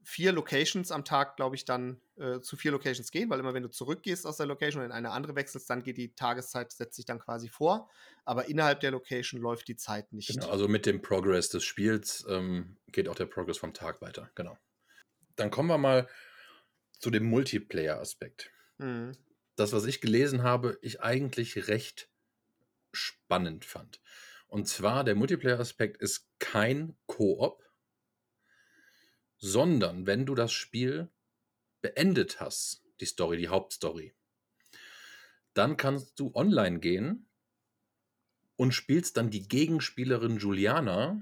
vier 0.04 0.32
Locations 0.32 0.92
am 0.92 1.06
Tag, 1.06 1.38
glaube 1.38 1.56
ich, 1.56 1.66
dann 1.66 2.02
äh, 2.18 2.42
zu 2.42 2.58
vier 2.58 2.72
Locations 2.72 3.10
gehen, 3.10 3.30
weil 3.30 3.40
immer 3.40 3.54
wenn 3.54 3.64
du 3.64 3.70
zurückgehst 3.70 4.26
aus 4.26 4.38
der 4.38 4.46
Location 4.46 4.82
und 4.82 4.88
in 4.88 4.92
eine 4.92 5.12
andere 5.12 5.36
wechselst, 5.36 5.70
dann 5.70 5.82
geht 5.82 5.98
die 5.98 6.14
Tageszeit, 6.14 6.72
setzt 6.72 6.96
sich 6.96 7.06
dann 7.06 7.20
quasi 7.20 7.48
vor. 7.48 7.90
Aber 8.26 8.48
innerhalb 8.48 8.82
der 8.82 8.92
Location 8.92 9.40
läuft 9.42 9.68
die 9.68 9.76
Zeit 9.76 10.12
nicht. 10.12 10.30
Genau, 10.30 10.50
also 10.50 10.68
mit 10.68 10.86
dem 10.86 11.02
Progress 11.02 11.50
des 11.50 11.64
Spiels 11.64 12.26
ähm, 12.30 12.78
geht 12.88 13.08
auch 13.08 13.16
der 13.16 13.26
Progress 13.26 13.58
vom 13.58 13.74
Tag 13.74 14.02
weiter. 14.02 14.30
Genau. 14.36 14.58
Dann 15.36 15.52
kommen 15.52 15.70
wir 15.70 15.78
mal 15.78 16.08
zu 17.00 17.10
dem 17.10 17.24
Multiplayer-Aspekt. 17.26 18.52
Mhm. 18.78 19.14
Das, 19.56 19.72
was 19.72 19.86
ich 19.86 20.02
gelesen 20.02 20.44
habe, 20.44 20.78
ich 20.82 21.02
eigentlich 21.02 21.68
recht 21.68 22.10
spannend 22.92 23.66
fand. 23.66 24.02
Und 24.48 24.68
zwar, 24.68 25.04
der 25.04 25.16
Multiplayer-Aspekt 25.16 25.98
ist 25.98 26.30
kein 26.40 26.96
Koop, 27.08 27.63
sondern 29.44 30.08
wenn 30.08 30.26
du 30.26 30.36
das 30.36 30.54
Spiel 30.54 31.10
beendet 31.82 32.40
hast, 32.40 32.82
die 33.02 33.06
Story, 33.06 33.36
die 33.36 33.50
Hauptstory, 33.50 34.16
dann 35.54 35.76
kannst 35.76 36.18
du 36.18 36.34
online 36.34 36.80
gehen 36.80 37.28
und 38.56 38.72
spielst 38.72 39.18
dann 39.18 39.32
die 39.32 39.46
Gegenspielerin 39.46 40.38
Juliana 40.38 41.22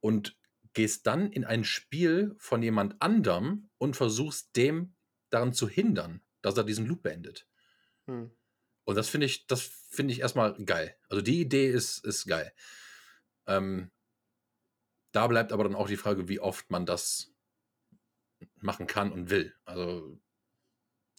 und 0.00 0.36
gehst 0.72 1.06
dann 1.06 1.30
in 1.30 1.44
ein 1.44 1.62
Spiel 1.62 2.34
von 2.38 2.60
jemand 2.60 3.00
anderem 3.00 3.70
und 3.78 3.94
versuchst 3.94 4.56
dem 4.56 4.96
daran 5.30 5.52
zu 5.52 5.68
hindern, 5.68 6.22
dass 6.40 6.56
er 6.56 6.64
diesen 6.64 6.86
Loop 6.86 7.04
beendet. 7.04 7.46
Hm. 8.06 8.32
Und 8.82 8.96
das 8.96 9.08
finde 9.08 9.26
ich, 9.26 9.46
das 9.46 9.62
finde 9.62 10.12
ich 10.12 10.20
erstmal 10.20 10.54
geil. 10.64 10.96
Also 11.08 11.22
die 11.22 11.40
Idee 11.40 11.70
ist, 11.70 12.04
ist 12.04 12.26
geil. 12.26 12.52
Ähm, 13.46 13.92
da 15.12 15.26
bleibt 15.26 15.52
aber 15.52 15.64
dann 15.64 15.74
auch 15.74 15.88
die 15.88 15.96
Frage, 15.96 16.28
wie 16.28 16.40
oft 16.40 16.70
man 16.70 16.86
das 16.86 17.32
machen 18.56 18.86
kann 18.86 19.12
und 19.12 19.30
will. 19.30 19.54
Also 19.64 20.18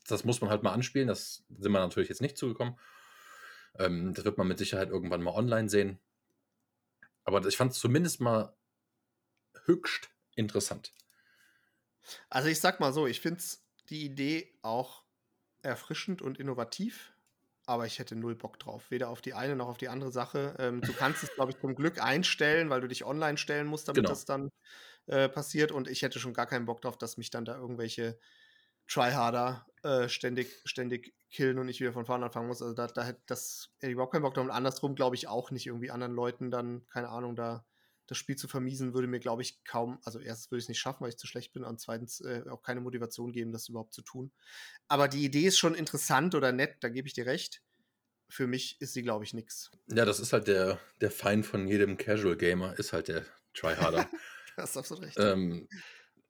das 0.08 0.25
muss 0.25 0.41
man 0.41 0.49
halt 0.49 0.63
mal 0.63 0.73
anspielen. 0.73 1.08
Das 1.08 1.45
sind 1.49 1.71
wir 1.71 1.79
natürlich 1.79 2.10
jetzt 2.10 2.21
nicht 2.21 2.38
zugekommen. 2.38 2.77
Ähm, 3.79 4.13
das 4.13 4.25
wird 4.25 4.38
man 4.38 4.47
mit 4.47 4.58
Sicherheit 4.58 4.89
irgendwann 4.89 5.21
mal 5.21 5.34
online 5.34 5.69
sehen. 5.69 5.99
Aber 7.23 7.45
ich 7.45 7.58
fand 7.58 7.71
es 7.71 7.79
zumindest 7.79 8.19
mal 8.19 8.56
höchst 9.65 10.10
interessant. 10.36 10.93
Also 12.29 12.49
ich 12.49 12.60
sag 12.60 12.79
mal 12.79 12.91
so, 12.91 13.08
ich 13.08 13.21
finde 13.21 13.41
die 13.89 14.03
Idee 14.03 14.53
auch 14.62 15.06
erfrischend 15.62 16.21
und 16.21 16.38
innovativ, 16.38 17.12
aber 17.65 17.86
ich 17.86 17.99
hätte 17.99 18.15
null 18.15 18.36
Bock 18.36 18.60
drauf. 18.60 18.91
Weder 18.91 19.10
auf 19.10 19.21
die 19.21 19.34
eine 19.34 19.56
noch 19.56 19.67
auf 19.67 19.78
die 19.78 19.89
andere 19.89 20.12
Sache. 20.12 20.56
Ähm, 20.60 20.84
du 20.84 20.93
kannst 20.93 21.23
es, 21.23 21.34
glaube 21.34 21.52
ich, 21.52 21.60
zum 21.60 21.76
Glück 21.76 22.02
einstellen, 22.02 22.69
weil 22.69 22.82
du 22.82 22.88
dich 22.88 23.06
online 23.06 23.38
stellen 23.38 23.67
musst, 23.67 23.88
damit 23.88 24.08
Genau. 24.08 24.10
das 24.10 24.26
dann 24.26 24.49
äh, 25.08 25.30
passiert. 25.30 25.71
Und 25.71 25.88
ich 25.89 26.02
hätte 26.04 26.19
schon 26.19 26.34
gar 26.34 26.47
keinen 26.47 26.65
Bock 26.65 26.82
drauf, 26.82 26.97
dass 26.97 27.17
mich 27.17 27.30
dann 27.32 27.45
da 27.45 27.56
irgendwelche 27.58 28.19
Tryharder 28.88 29.65
äh, 29.84 30.10
ständig, 30.10 30.62
ständig 30.65 31.15
killen 31.30 31.58
und 31.60 31.69
ich 31.69 31.80
wieder 31.80 31.93
von 31.93 32.06
vorne 32.06 32.26
anfangen 32.26 32.47
muss. 32.47 32.62
Also 32.62 32.73
da, 32.76 32.88
da 32.88 33.04
hätte 33.04 33.21
das 33.28 33.69
hätte 33.80 33.88
ich 33.88 33.93
überhaupt 33.93 34.13
keinen 34.13 34.23
Bock 34.23 34.34
drauf. 34.34 34.45
Und 34.45 34.52
andersrum 34.52 34.95
glaube 34.95 35.15
ich 35.15 35.28
auch 35.28 35.52
nicht, 35.52 35.67
irgendwie 35.67 35.91
anderen 35.91 36.13
Leuten 36.13 36.52
dann, 36.52 36.86
keine 36.89 37.10
Ahnung, 37.10 37.36
da 37.36 37.65
das 38.08 38.18
Spiel 38.18 38.36
zu 38.36 38.48
vermiesen, 38.48 38.94
würde 38.94 39.08
mir, 39.08 39.20
glaube 39.20 39.42
ich, 39.42 39.63
kaum, 39.63 40.00
also 40.04 40.20
erstens 40.20 40.52
würde 40.52 40.60
ich 40.60 40.66
es 40.66 40.70
nicht 40.70 40.80
schaffen, 40.80 41.02
weil 41.02 41.10
ich 41.10 41.18
zu 41.18 41.28
schlecht 41.28 41.54
bin 41.54 41.63
und 41.63 41.80
zweitens 41.80 42.22
äh, 42.22 42.44
auch 42.50 42.62
keine 42.62 42.82
Motivation 42.82 43.32
geben, 43.32 43.52
das 43.52 43.70
überhaupt 43.70 43.94
zu 43.94 44.02
tun. 44.02 44.32
Aber 44.88 45.08
die 45.08 45.24
Idee 45.24 45.48
ist 45.48 45.58
schon 45.58 45.76
interessant 45.76 46.36
oder 46.36 46.52
nett, 46.52 46.78
da 46.82 46.89
gebe 46.89 47.08
ich 47.08 47.13
dir 47.13 47.26
recht. 47.26 47.62
Für 48.30 48.48
mich 48.48 48.82
ist 48.82 48.94
sie, 48.94 49.04
glaube 49.04 49.24
ich, 49.24 49.34
nix. 49.34 49.72
Ja, 49.88 50.06
das 50.06 50.20
ist 50.20 50.34
halt 50.34 50.48
der, 50.48 50.80
der 51.02 51.12
Feind 51.12 51.46
von 51.46 51.68
jedem 51.68 51.98
Casual 51.98 52.36
Gamer, 52.36 52.78
ist 52.78 52.94
halt 52.94 53.08
der 53.08 53.26
Tryharder. 53.54 54.10
Das 54.56 54.70
ist 54.70 54.78
absolut 54.78 55.06
recht. 55.06 55.18
ähm, 55.18 55.68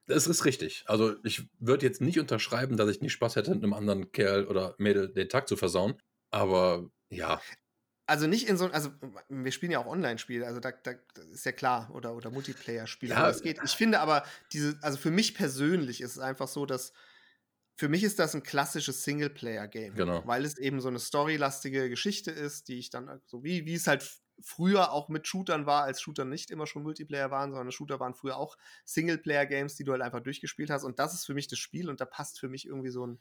das 0.05 0.27
ist 0.27 0.45
richtig. 0.45 0.85
Also 0.87 1.15
ich 1.25 1.49
würde 1.59 1.85
jetzt 1.85 1.99
nicht 1.99 2.19
unterschreiben, 2.19 2.77
dass 2.77 2.89
ich 2.89 3.01
nicht 3.01 3.11
Spaß 3.11 3.35
hätte, 3.35 3.51
einem 3.51 3.73
anderen 3.73 4.13
Kerl 4.13 4.47
oder 4.47 4.75
Mädel 4.77 5.11
den 5.11 5.27
Tag 5.27 5.47
zu 5.47 5.57
versauen. 5.57 6.01
Aber 6.31 6.89
ja, 7.09 7.41
Also 8.05 8.27
nicht 8.27 8.49
in 8.49 8.57
so 8.57 8.67
also 8.67 8.91
wir 9.29 9.51
spielen 9.51 9.71
ja 9.71 9.79
auch 9.79 9.85
Online-Spiele, 9.85 10.45
also 10.45 10.59
da, 10.59 10.71
da 10.71 10.93
ist 11.31 11.45
ja 11.45 11.53
klar, 11.53 11.89
oder, 11.93 12.15
oder 12.15 12.31
Multiplayer-Spiele. 12.31 13.13
Ja. 13.13 13.29
es 13.29 13.41
geht. 13.41 13.59
Ich 13.63 13.71
finde 13.71 14.01
aber, 14.01 14.23
diese, 14.51 14.77
also 14.81 14.97
für 14.97 15.11
mich 15.11 15.35
persönlich 15.35 16.01
ist 16.01 16.11
es 16.11 16.19
einfach 16.19 16.49
so, 16.49 16.65
dass 16.65 16.93
für 17.75 17.89
mich 17.89 18.03
ist 18.03 18.19
das 18.19 18.35
ein 18.35 18.43
klassisches 18.43 19.03
Singleplayer-Game. 19.03 19.95
Genau. 19.95 20.21
Weil 20.25 20.45
es 20.45 20.57
eben 20.57 20.81
so 20.81 20.89
eine 20.89 20.99
storylastige 20.99 21.89
Geschichte 21.89 22.29
ist, 22.31 22.67
die 22.67 22.77
ich 22.77 22.89
dann, 22.89 23.21
so 23.25 23.43
wie, 23.43 23.65
wie 23.65 23.73
es 23.73 23.87
halt 23.87 24.07
früher 24.41 24.91
auch 24.91 25.09
mit 25.09 25.27
Shootern 25.27 25.65
war, 25.65 25.83
als 25.83 26.01
Shooter 26.01 26.25
nicht 26.25 26.51
immer 26.51 26.67
schon 26.67 26.83
Multiplayer 26.83 27.31
waren, 27.31 27.51
sondern 27.51 27.71
Shooter 27.71 27.99
waren 27.99 28.13
früher 28.13 28.37
auch 28.37 28.57
Singleplayer-Games, 28.85 29.75
die 29.75 29.83
du 29.83 29.91
halt 29.91 30.01
einfach 30.01 30.21
durchgespielt 30.21 30.69
hast. 30.69 30.83
Und 30.83 30.99
das 30.99 31.13
ist 31.13 31.25
für 31.25 31.33
mich 31.33 31.47
das 31.47 31.59
Spiel 31.59 31.89
und 31.89 32.01
da 32.01 32.05
passt 32.05 32.39
für 32.39 32.49
mich 32.49 32.67
irgendwie 32.67 32.89
so 32.89 33.07
ein, 33.07 33.19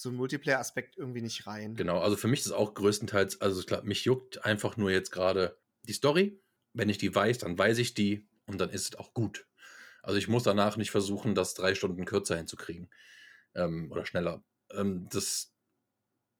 so 0.00 0.08
ein 0.08 0.16
Multiplayer-Aspekt 0.16 0.96
irgendwie 0.96 1.20
nicht 1.20 1.46
rein. 1.46 1.74
Genau, 1.74 1.98
also 1.98 2.16
für 2.16 2.28
mich 2.28 2.40
ist 2.40 2.46
es 2.46 2.52
auch 2.52 2.74
größtenteils, 2.74 3.40
also 3.40 3.62
klar, 3.62 3.82
mich 3.82 4.04
juckt 4.04 4.44
einfach 4.44 4.76
nur 4.76 4.90
jetzt 4.90 5.10
gerade 5.10 5.58
die 5.82 5.92
Story. 5.92 6.40
Wenn 6.72 6.88
ich 6.88 6.98
die 6.98 7.14
weiß, 7.14 7.38
dann 7.38 7.58
weiß 7.58 7.78
ich 7.78 7.94
die 7.94 8.28
und 8.46 8.60
dann 8.60 8.70
ist 8.70 8.94
es 8.94 8.98
auch 8.98 9.12
gut. 9.12 9.46
Also 10.02 10.18
ich 10.18 10.28
muss 10.28 10.44
danach 10.44 10.76
nicht 10.76 10.90
versuchen, 10.90 11.34
das 11.34 11.54
drei 11.54 11.74
Stunden 11.74 12.04
kürzer 12.04 12.36
hinzukriegen 12.36 12.88
ähm, 13.54 13.90
oder 13.92 14.06
schneller. 14.06 14.42
Ähm, 14.72 15.08
das 15.10 15.54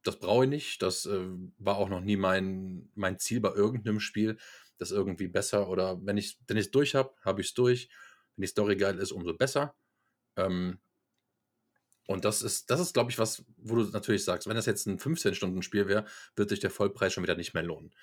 das 0.03 0.19
brauche 0.19 0.45
ich 0.45 0.51
nicht. 0.51 0.83
Das 0.83 1.05
äh, 1.05 1.29
war 1.59 1.77
auch 1.77 1.91
noch 1.91 2.01
nie 2.01 2.17
mein, 2.17 2.91
mein 2.95 3.19
Ziel 3.19 3.41
bei 3.41 3.53
irgendeinem 3.53 4.01
Spiel, 4.01 4.39
das 4.79 4.93
irgendwie 4.93 5.29
besser 5.29 5.69
oder 5.69 5.99
wenn 6.07 6.17
ich 6.17 6.39
wenn 6.47 6.57
ich 6.57 6.67
es 6.67 6.71
durch 6.71 6.95
habe, 6.95 7.15
habe 7.23 7.43
ich 7.43 7.49
es 7.49 7.55
durch. 7.55 7.91
Wenn 8.37 8.43
die 8.43 8.49
Story 8.49 8.77
geil 8.77 8.99
ist, 8.99 9.13
umso 9.13 9.35
besser. 9.35 9.75
Ähm, 10.37 10.81
und 12.11 12.25
das 12.25 12.43
ist, 12.43 12.69
das 12.71 12.81
ist, 12.81 12.93
glaube 12.93 13.13
ich, 13.13 13.21
was, 13.21 13.45
wo 13.57 13.77
du 13.77 13.85
natürlich 13.85 14.25
sagst, 14.25 14.49
wenn 14.49 14.57
das 14.57 14.67
jetzt 14.67 14.85
ein 14.87 14.99
15-Stunden-Spiel 14.99 15.87
wäre, 15.87 16.07
wird 16.35 16.49
sich 16.51 16.59
der 16.59 16.71
Vollpreis 16.71 17.13
schon 17.13 17.23
wieder 17.23 17.37
nicht 17.37 17.55
mehr 17.55 17.63
lohnen. 17.63 17.95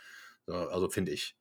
So, 0.45 0.53
also 0.53 0.89
finde 0.89 1.11
ich. 1.11 1.35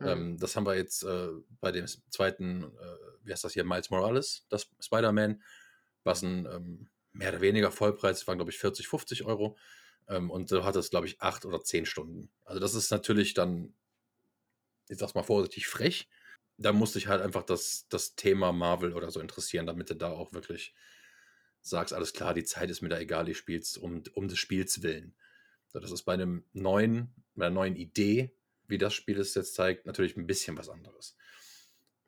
Mhm. 0.00 0.06
Ähm, 0.06 0.36
das 0.38 0.54
haben 0.54 0.66
wir 0.66 0.76
jetzt 0.76 1.02
äh, 1.02 1.28
bei 1.62 1.72
dem 1.72 1.86
zweiten, 2.10 2.64
äh, 2.64 2.96
wie 3.22 3.32
heißt 3.32 3.42
das 3.42 3.54
hier, 3.54 3.64
Miles 3.64 3.88
Morales, 3.88 4.44
das 4.50 4.68
Spider-Man, 4.80 5.42
was 6.04 6.20
ein 6.20 6.44
ähm, 6.44 6.90
mehr 7.12 7.30
oder 7.30 7.40
weniger 7.40 7.70
Vollpreis 7.70 8.26
war, 8.26 8.36
glaube 8.36 8.50
ich, 8.50 8.58
40, 8.58 8.86
50 8.86 9.24
Euro. 9.24 9.56
Ähm, 10.06 10.30
und 10.30 10.50
so 10.50 10.62
hat 10.62 10.76
es, 10.76 10.90
glaube 10.90 11.06
ich, 11.06 11.22
acht 11.22 11.46
oder 11.46 11.62
zehn 11.62 11.86
Stunden. 11.86 12.30
Also 12.44 12.60
das 12.60 12.74
ist 12.74 12.90
natürlich 12.90 13.32
dann, 13.32 13.72
ich 14.90 14.98
sag's 14.98 15.14
mal 15.14 15.22
vorsichtig, 15.22 15.68
frech. 15.68 16.06
Da 16.58 16.74
musste 16.74 16.98
ich 16.98 17.06
halt 17.06 17.22
einfach 17.22 17.44
das, 17.44 17.86
das 17.88 18.14
Thema 18.14 18.52
Marvel 18.52 18.92
oder 18.92 19.10
so 19.10 19.20
interessieren, 19.20 19.64
damit 19.64 19.88
du 19.88 19.94
da 19.94 20.10
auch 20.10 20.34
wirklich 20.34 20.74
sagst, 21.62 21.92
alles 21.92 22.12
klar, 22.12 22.34
die 22.34 22.44
Zeit 22.44 22.70
ist 22.70 22.82
mir 22.82 22.88
da 22.88 22.98
egal, 22.98 23.28
ich 23.28 23.38
spiel's 23.38 23.76
um, 23.76 24.02
um 24.14 24.28
des 24.28 24.38
Spiels 24.38 24.82
willen. 24.82 25.14
So, 25.68 25.78
das 25.78 25.92
ist 25.92 26.02
bei 26.02 26.14
einem 26.14 26.44
neuen, 26.52 27.14
bei 27.34 27.46
einer 27.46 27.54
neuen 27.54 27.76
Idee, 27.76 28.34
wie 28.66 28.78
das 28.78 28.94
Spiel 28.94 29.18
es 29.18 29.34
jetzt 29.34 29.54
zeigt, 29.54 29.86
natürlich 29.86 30.16
ein 30.16 30.26
bisschen 30.26 30.56
was 30.56 30.68
anderes. 30.68 31.16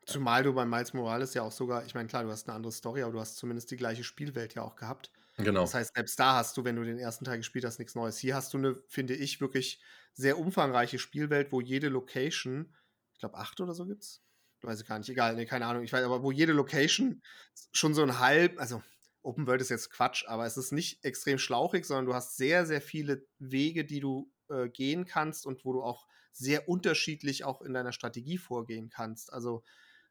Zumal 0.05 0.43
du 0.43 0.53
bei 0.53 0.65
Miles 0.65 0.93
Morales 0.93 1.33
ja 1.33 1.43
auch 1.43 1.51
sogar, 1.51 1.85
ich 1.85 1.95
meine, 1.95 2.09
klar, 2.09 2.23
du 2.23 2.29
hast 2.29 2.47
eine 2.47 2.55
andere 2.55 2.73
Story, 2.73 3.03
aber 3.03 3.13
du 3.13 3.19
hast 3.19 3.37
zumindest 3.37 3.71
die 3.71 3.77
gleiche 3.77 4.03
Spielwelt 4.03 4.53
ja 4.53 4.61
auch 4.61 4.75
gehabt. 4.75 5.11
Genau. 5.37 5.61
Das 5.61 5.73
heißt, 5.73 5.95
selbst 5.95 6.19
da 6.19 6.35
hast 6.35 6.57
du, 6.57 6.63
wenn 6.63 6.75
du 6.75 6.83
den 6.83 6.99
ersten 6.99 7.25
Teil 7.25 7.37
gespielt 7.37 7.65
hast, 7.65 7.79
nichts 7.79 7.95
Neues. 7.95 8.17
Hier 8.17 8.35
hast 8.35 8.53
du 8.53 8.57
eine, 8.57 8.75
finde 8.87 9.15
ich, 9.15 9.41
wirklich 9.41 9.81
sehr 10.13 10.37
umfangreiche 10.37 10.99
Spielwelt, 10.99 11.51
wo 11.51 11.61
jede 11.61 11.89
Location, 11.89 12.75
ich 13.13 13.19
glaube, 13.19 13.37
acht 13.37 13.59
oder 13.61 13.73
so 13.73 13.85
gibt's. 13.85 14.21
Ich 14.59 14.63
weiß 14.65 14.79
ich 14.81 14.87
gar 14.87 14.99
nicht, 14.99 15.09
egal, 15.09 15.35
nee, 15.35 15.45
keine 15.45 15.65
Ahnung. 15.65 15.83
Ich 15.83 15.91
weiß, 15.91 16.03
aber 16.03 16.21
wo 16.21 16.31
jede 16.31 16.53
Location 16.53 17.23
schon 17.71 17.93
so 17.93 18.03
ein 18.03 18.19
halb, 18.19 18.59
also 18.59 18.83
Open 19.23 19.47
World 19.47 19.61
ist 19.61 19.69
jetzt 19.69 19.89
Quatsch, 19.89 20.25
aber 20.27 20.45
es 20.45 20.57
ist 20.57 20.71
nicht 20.71 21.03
extrem 21.03 21.37
schlauchig, 21.37 21.85
sondern 21.85 22.05
du 22.05 22.13
hast 22.13 22.37
sehr, 22.37 22.65
sehr 22.65 22.81
viele 22.81 23.25
Wege, 23.39 23.85
die 23.85 23.99
du 23.99 24.31
äh, 24.49 24.69
gehen 24.69 25.05
kannst 25.05 25.45
und 25.45 25.65
wo 25.65 25.73
du 25.73 25.81
auch 25.83 26.07
sehr 26.31 26.67
unterschiedlich 26.67 27.43
auch 27.45 27.61
in 27.61 27.73
deiner 27.73 27.91
Strategie 27.93 28.37
vorgehen 28.37 28.89
kannst. 28.89 29.31
Also 29.31 29.63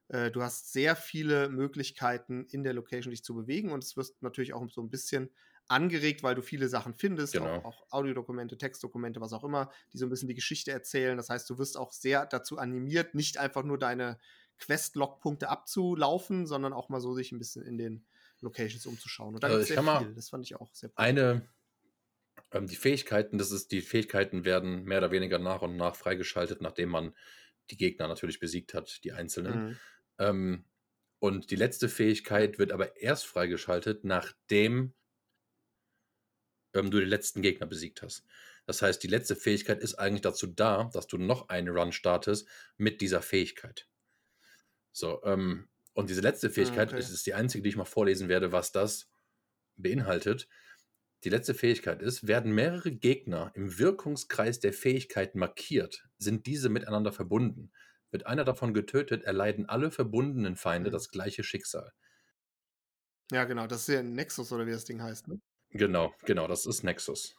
äh, 0.09 0.31
du 0.31 0.43
hast 0.43 0.73
sehr 0.73 0.97
viele 0.97 1.49
Möglichkeiten 1.49 2.47
in 2.47 2.65
der 2.65 2.75
Location 2.75 3.11
dich 3.11 3.25
zu 3.25 3.35
bewegen 3.35 3.73
und 3.73 3.85
es 3.85 3.97
wirst 3.97 4.23
natürlich 4.23 4.55
auch 4.55 4.69
so 4.71 4.83
ein 4.83 4.91
bisschen 4.91 5.31
angeregt, 5.69 6.23
weil 6.23 6.35
du 6.35 6.43
viele 6.43 6.69
Sachen 6.69 6.95
findest, 6.95 7.39
Genau. 7.39 7.41
auch, 7.41 7.65
auch 7.65 7.87
Audiodokumente, 7.91 8.59
Textdokumente, 8.59 9.21
was 9.21 9.33
auch 9.33 9.45
immer, 9.45 9.71
die 9.93 9.99
so 9.99 10.07
ein 10.07 10.11
bisschen 10.11 10.29
die 10.29 10.35
Geschichte 10.35 10.71
erzählen. 10.73 11.17
Das 11.17 11.29
heißt, 11.29 11.49
du 11.49 11.59
wirst 11.59 11.77
auch 11.77 11.93
sehr 11.93 12.27
dazu 12.27 12.59
animiert, 12.59 13.15
nicht 13.15 13.39
einfach 13.39 13.63
nur 13.63 13.79
deine 13.79 14.19
Quest-Log-Punkte 14.59 15.49
abzulaufen, 15.49 16.47
sondern 16.47 16.73
auch 16.73 16.89
mal 16.89 17.01
so 17.01 17.15
sich 17.15 17.33
ein 17.33 17.39
bisschen 17.39 17.65
in 17.65 17.79
den 17.79 18.07
Locations 18.43 18.85
umzuschauen. 18.87 19.35
Und 19.35 19.43
da 19.43 19.49
Also 19.49 19.63
sehr 19.63 19.83
viel. 19.83 20.15
Das 20.15 20.29
fand 20.29 20.45
ich 20.45 20.57
auch 20.57 20.75
sehr 20.75 20.91
cool. 20.91 20.95
Eine, 20.97 21.49
ähm, 22.51 22.67
die 22.67 22.77
Fähigkeiten, 22.77 23.39
das 23.39 23.51
ist, 23.51 23.73
die 23.73 23.81
Fähigkeiten 23.81 24.45
werden 24.45 24.85
mehr 24.85 24.99
oder 24.99 25.11
weniger 25.11 25.39
nach 25.39 25.63
und 25.63 25.77
nach 25.77 25.97
freigeschaltet, 25.97 26.61
nachdem 26.61 26.91
man 26.91 27.15
die 27.71 27.77
Gegner 27.77 28.09
natürlich 28.09 28.41
besiegt 28.41 28.75
hat, 28.75 29.03
die 29.05 29.13
einzelnen. 29.13 29.69
Mhm. 29.69 29.79
Ähm, 30.19 30.65
und 31.19 31.51
die 31.51 31.57
letzte 31.57 31.89
Fähigkeit 31.89 32.59
wird 32.59 32.73
aber 32.73 32.97
erst 32.97 33.27
freigeschaltet, 33.27 34.05
nachdem 34.05 34.95
ähm, 36.75 36.91
du 36.91 36.99
die 36.99 37.07
letzten 37.07 37.43
Gegner 37.43 37.67
besiegt 37.67 38.03
hast. 38.03 38.25
Das 38.67 38.83
heißt, 38.83 39.03
die 39.03 39.09
letzte 39.09 39.37
Fähigkeit 39.37 39.81
ist 39.81 39.95
eigentlich 39.95 40.23
dazu 40.23 40.47
da, 40.47 40.91
dass 40.93 41.07
du 41.07 41.19
noch 41.19 41.49
einen 41.49 41.69
Run 41.69 41.93
startest 41.93 42.49
mit 42.77 43.01
dieser 43.01 43.23
Fähigkeit. 43.23 43.89
So, 44.93 45.23
ähm, 45.25 45.69
und 45.95 46.11
diese 46.11 46.21
letzte 46.21 46.51
Fähigkeit 46.51 46.89
okay. 46.91 46.99
ist, 46.99 47.11
ist 47.11 47.27
die 47.27 47.35
einzige, 47.35 47.63
die 47.63 47.71
ich 47.71 47.77
mal 47.77 47.85
vorlesen 47.85 48.29
werde, 48.29 48.53
was 48.53 48.73
das 48.73 49.11
beinhaltet. 49.77 50.49
Die 51.25 51.31
letzte 51.31 51.55
Fähigkeit 51.55 52.03
ist, 52.03 52.27
werden 52.27 52.53
mehrere 52.55 52.93
Gegner 52.93 53.53
im 53.55 53.79
Wirkungskreis 53.79 54.61
der 54.61 54.73
Fähigkeit 54.73 55.35
markiert, 55.35 56.09
sind 56.19 56.47
diese 56.47 56.69
miteinander 56.69 57.13
verbunden. 57.13 57.73
Wird 58.11 58.27
einer 58.27 58.45
davon 58.45 58.75
getötet, 58.75 59.25
erleiden 59.25 59.69
alle 59.69 59.91
verbundenen 59.91 60.57
Feinde 60.57 60.91
Mhm. 60.91 60.93
das 60.93 61.09
gleiche 61.11 61.45
Schicksal. 61.45 61.93
Ja, 63.33 63.45
genau. 63.45 63.67
Das 63.67 63.83
ist 63.83 63.89
ja 63.95 64.03
Nexus 64.03 64.53
oder 64.53 64.67
wie 64.67 64.71
das 64.73 64.85
Ding 64.85 65.03
heißt. 65.03 65.27
Ne? 65.29 65.41
Genau, 65.71 66.15
genau, 66.25 66.47
das 66.49 66.65
ist 66.67 66.83
Nexus. 66.83 67.35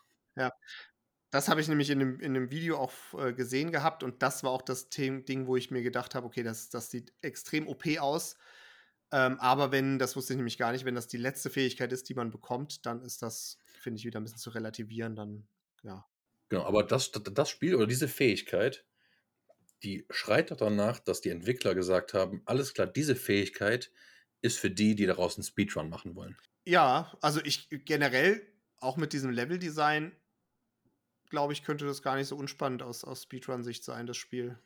Das 1.34 1.50
habe 1.50 1.60
ich 1.62 1.68
nämlich 1.68 1.90
in 1.90 1.98
dem, 1.98 2.20
in 2.20 2.36
dem 2.36 2.52
Video 2.52 2.78
auch 2.78 2.94
äh, 3.18 3.34
gesehen 3.34 3.72
gehabt 3.72 4.04
und 4.04 4.22
das 4.22 4.44
war 4.44 4.52
auch 4.52 4.62
das 4.62 4.90
The 4.94 5.26
Ding, 5.26 5.48
wo 5.48 5.56
ich 5.56 5.72
mir 5.72 5.82
gedacht 5.82 6.14
habe, 6.14 6.28
okay, 6.28 6.44
das, 6.44 6.70
das 6.70 6.92
sieht 6.92 7.12
extrem 7.24 7.68
OP 7.68 7.88
aus. 7.98 8.38
Ähm, 9.12 9.40
aber 9.40 9.72
wenn, 9.72 9.98
das 9.98 10.16
wusste 10.16 10.34
ich 10.34 10.38
nämlich 10.38 10.60
gar 10.60 10.72
nicht, 10.72 10.86
wenn 10.86 10.94
das 10.94 11.08
die 11.08 11.18
letzte 11.18 11.50
Fähigkeit 11.50 11.92
ist, 11.92 12.08
die 12.08 12.14
man 12.14 12.30
bekommt, 12.30 12.86
dann 12.86 13.02
ist 13.02 13.24
das, 13.24 13.58
finde 13.66 13.98
ich, 13.98 14.06
wieder 14.06 14.20
ein 14.20 14.24
bisschen 14.26 14.38
zu 14.38 14.52
relativieren. 14.52 15.16
Dann, 15.16 15.48
ja. 15.82 16.06
Genau, 16.50 16.66
aber 16.66 16.84
das, 16.84 17.12
das 17.12 17.50
Spiel 17.50 17.74
oder 17.74 17.88
diese 17.88 18.08
Fähigkeit, 18.08 18.86
die 19.82 20.06
schreit 20.12 20.52
doch 20.52 20.58
danach, 20.58 21.00
dass 21.00 21.22
die 21.22 21.30
Entwickler 21.30 21.74
gesagt 21.74 22.14
haben, 22.14 22.44
alles 22.46 22.76
klar, 22.76 22.86
diese 22.86 23.16
Fähigkeit 23.16 23.92
ist 24.42 24.60
für 24.60 24.70
die, 24.70 24.94
die 24.94 25.08
daraus 25.08 25.36
einen 25.38 25.46
Speedrun 25.46 25.90
machen 25.90 26.16
wollen. 26.16 26.38
Ja, 26.64 27.18
also 27.22 27.42
ich 27.44 27.70
generell, 27.72 28.46
auch 28.78 28.98
mit 28.98 29.14
diesem 29.14 29.32
Level-Design, 29.32 30.16
glaube 31.34 31.54
ich, 31.54 31.64
könnte 31.64 31.86
das 31.86 32.04
gar 32.04 32.16
nicht 32.16 32.28
so 32.28 32.38
unspannend 32.38 32.84
aus, 32.84 33.04
aus 33.04 33.24
Speedrun-Sicht 33.24 33.84
sein, 33.84 34.06
das 34.08 34.18
Spiel. 34.18 34.60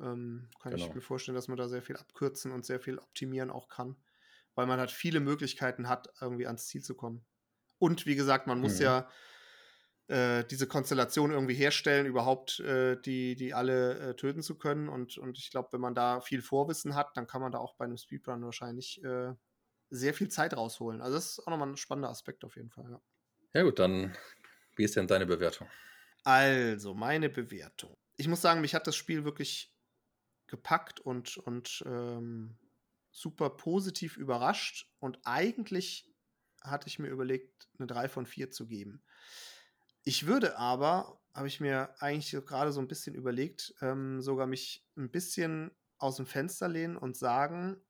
Ähm, 0.00 0.48
kann 0.60 0.74
ich 0.74 0.92
Genau. 0.92 0.94
mir 0.94 1.00
vorstellen, 1.02 1.34
dass 1.34 1.48
man 1.48 1.58
da 1.58 1.68
sehr 1.68 1.82
viel 1.82 1.96
abkürzen 1.96 2.52
und 2.52 2.64
sehr 2.64 2.80
viel 2.80 2.98
optimieren 2.98 3.50
auch 3.50 3.68
kann. 3.68 3.96
Weil 4.54 4.66
man 4.66 4.78
halt 4.78 4.92
viele 4.92 5.20
Möglichkeiten 5.20 5.88
hat, 5.88 6.08
irgendwie 6.20 6.46
ans 6.46 6.68
Ziel 6.68 6.82
zu 6.82 6.94
kommen. 6.94 7.26
Und 7.78 8.06
wie 8.06 8.16
gesagt, 8.16 8.46
man 8.46 8.60
muss 8.60 8.78
Mhm. 8.78 8.80
ja 8.80 9.08
äh, 10.08 10.44
diese 10.44 10.66
Konstellation 10.66 11.30
irgendwie 11.30 11.54
herstellen, 11.54 12.06
überhaupt 12.06 12.60
äh, 12.60 13.00
die, 13.00 13.34
die 13.36 13.54
alle 13.54 13.98
äh, 14.10 14.16
töten 14.16 14.42
zu 14.42 14.58
können. 14.58 14.88
Und, 14.88 15.18
und 15.18 15.38
ich 15.38 15.50
glaube, 15.50 15.68
wenn 15.72 15.80
man 15.80 15.94
da 15.94 16.20
viel 16.20 16.42
Vorwissen 16.42 16.94
hat, 16.94 17.16
dann 17.16 17.26
kann 17.26 17.40
man 17.42 17.52
da 17.52 17.58
auch 17.58 17.74
bei 17.76 17.84
einem 17.84 17.96
Speedrun 17.96 18.44
wahrscheinlich 18.44 19.02
äh, 19.04 19.34
sehr 19.90 20.14
viel 20.14 20.28
Zeit 20.28 20.56
rausholen. 20.56 21.00
Also 21.02 21.14
das 21.16 21.32
ist 21.32 21.40
auch 21.40 21.50
nochmal 21.50 21.68
ein 21.68 21.76
spannender 21.76 22.10
Aspekt 22.10 22.44
auf 22.44 22.56
jeden 22.56 22.70
Fall. 22.70 22.90
Ja. 22.90 23.02
Ja 23.54 23.62
gut, 23.62 23.78
dann 23.78 24.14
wie 24.76 24.84
ist 24.84 24.96
denn 24.96 25.06
deine 25.06 25.26
Bewertung? 25.26 25.68
Also, 26.24 26.94
meine 26.94 27.28
Bewertung. 27.28 27.96
Ich 28.16 28.28
muss 28.28 28.42
sagen, 28.42 28.60
mich 28.60 28.74
hat 28.74 28.86
das 28.86 28.96
Spiel 28.96 29.24
wirklich 29.24 29.74
gepackt 30.46 31.00
und, 31.00 31.38
und 31.38 31.82
ähm, 31.86 32.56
super 33.10 33.50
positiv 33.50 34.16
überrascht. 34.16 34.92
Und 35.00 35.18
eigentlich 35.24 36.12
hatte 36.62 36.88
ich 36.88 36.98
mir 36.98 37.08
überlegt, 37.08 37.68
eine 37.78 37.86
3 37.86 38.08
von 38.08 38.26
4 38.26 38.50
zu 38.50 38.66
geben. 38.66 39.02
Ich 40.04 40.26
würde 40.26 40.58
aber, 40.58 41.20
habe 41.34 41.48
ich 41.48 41.60
mir 41.60 41.94
eigentlich 42.00 42.30
gerade 42.44 42.72
so 42.72 42.80
ein 42.80 42.88
bisschen 42.88 43.14
überlegt, 43.14 43.74
ähm, 43.80 44.20
sogar 44.20 44.46
mich 44.46 44.84
ein 44.96 45.10
bisschen 45.10 45.70
aus 45.98 46.16
dem 46.16 46.26
Fenster 46.26 46.68
lehnen 46.68 46.96
und 46.96 47.16
sagen, 47.16 47.80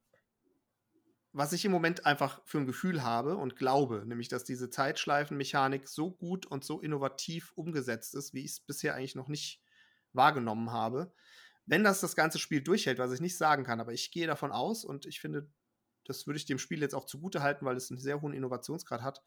was 1.33 1.53
ich 1.53 1.65
im 1.65 1.73
Moment 1.73 2.05
einfach 2.05 2.43
für 2.45 2.59
ein 2.59 2.67
Gefühl 2.67 3.03
habe 3.03 3.37
und 3.37 3.57
glaube, 3.57 4.05
nämlich 4.07 4.29
dass 4.29 4.45
diese 4.45 4.69
Zeitschleifenmechanik 4.69 5.89
so 5.89 6.11
gut 6.11 6.47
und 6.47 6.65
so 6.65 6.81
innovativ 6.81 7.53
umgesetzt 7.55 8.15
ist, 8.15 8.35
wie 8.35 8.45
ich 8.45 8.53
es 8.53 8.61
bisher 8.61 8.95
eigentlich 8.95 9.15
noch 9.15 9.29
nicht 9.29 9.63
wahrgenommen 10.13 10.71
habe. 10.71 11.13
Wenn 11.65 11.85
das 11.85 12.01
das 12.01 12.17
ganze 12.17 12.39
Spiel 12.39 12.61
durchhält, 12.61 12.99
was 12.99 13.13
ich 13.13 13.21
nicht 13.21 13.37
sagen 13.37 13.65
kann, 13.65 13.81
aber 13.81 13.93
ich 13.93 14.11
gehe 14.11 14.27
davon 14.27 14.53
aus 14.53 14.85
und 14.85 15.07
ich 15.07 15.21
finde, 15.21 15.49
das 16.05 16.27
würde 16.27 16.37
ich 16.37 16.45
dem 16.45 16.59
Spiel 16.59 16.81
jetzt 16.81 16.95
auch 16.95 17.07
zugute 17.07 17.43
halten, 17.43 17.65
weil 17.65 17.77
es 17.77 17.91
einen 17.91 18.01
sehr 18.01 18.21
hohen 18.21 18.35
Innovationsgrad 18.35 19.01
hat, 19.01 19.23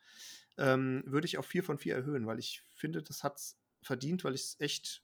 ähm, 0.58 1.04
würde 1.08 1.26
ich 1.26 1.38
auf 1.38 1.46
4 1.48 1.63
von 1.63 1.80
4 1.80 1.96
erhöhen, 1.96 2.28
weil 2.28 2.38
ich 2.38 2.63
finde, 2.76 3.02
das 3.02 3.24
hat 3.24 3.38
es 3.38 3.58
verdient, 3.82 4.24
weil 4.24 4.36
ich 4.36 4.41
es 4.41 4.60
echt 4.60 5.04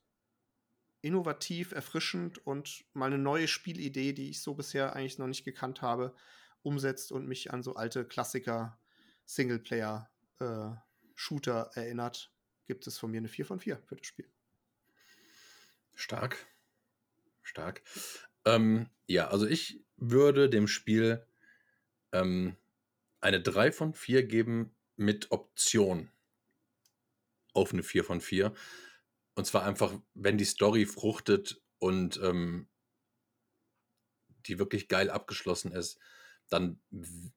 innovativ, 1.00 1.72
erfrischend 1.72 2.46
und 2.46 2.84
mal 2.92 3.06
eine 3.06 3.18
neue 3.18 3.48
Spielidee, 3.48 4.12
die 4.12 4.30
ich 4.30 4.40
so 4.40 4.54
bisher 4.54 4.94
eigentlich 4.94 5.18
noch 5.18 5.26
nicht 5.26 5.44
gekannt 5.44 5.82
habe, 5.82 6.14
umsetzt 6.62 7.12
und 7.12 7.26
mich 7.26 7.52
an 7.52 7.62
so 7.62 7.74
alte 7.74 8.04
Klassiker 8.04 8.78
Singleplayer-Shooter 9.26 11.70
äh, 11.74 11.80
erinnert, 11.80 12.32
gibt 12.66 12.86
es 12.86 12.98
von 12.98 13.10
mir 13.10 13.18
eine 13.18 13.28
4 13.28 13.46
von 13.46 13.60
4 13.60 13.78
für 13.78 13.96
das 13.96 14.06
Spiel. 14.06 14.28
Stark. 15.94 16.46
Stark. 17.42 17.82
Ähm, 18.44 18.90
ja, 19.06 19.28
also 19.28 19.46
ich 19.46 19.84
würde 19.96 20.50
dem 20.50 20.68
Spiel 20.68 21.26
ähm, 22.12 22.56
eine 23.20 23.40
3 23.40 23.72
von 23.72 23.94
4 23.94 24.24
geben 24.24 24.74
mit 24.96 25.30
Option 25.30 26.10
auf 27.52 27.72
eine 27.72 27.82
4 27.82 28.04
von 28.04 28.20
4. 28.20 28.52
Und 29.34 29.46
zwar 29.46 29.64
einfach, 29.64 29.92
wenn 30.14 30.38
die 30.38 30.44
Story 30.44 30.86
fruchtet 30.86 31.60
und 31.78 32.20
ähm, 32.22 32.68
die 34.46 34.58
wirklich 34.58 34.88
geil 34.88 35.10
abgeschlossen 35.10 35.72
ist, 35.72 35.98
dann 36.52 36.80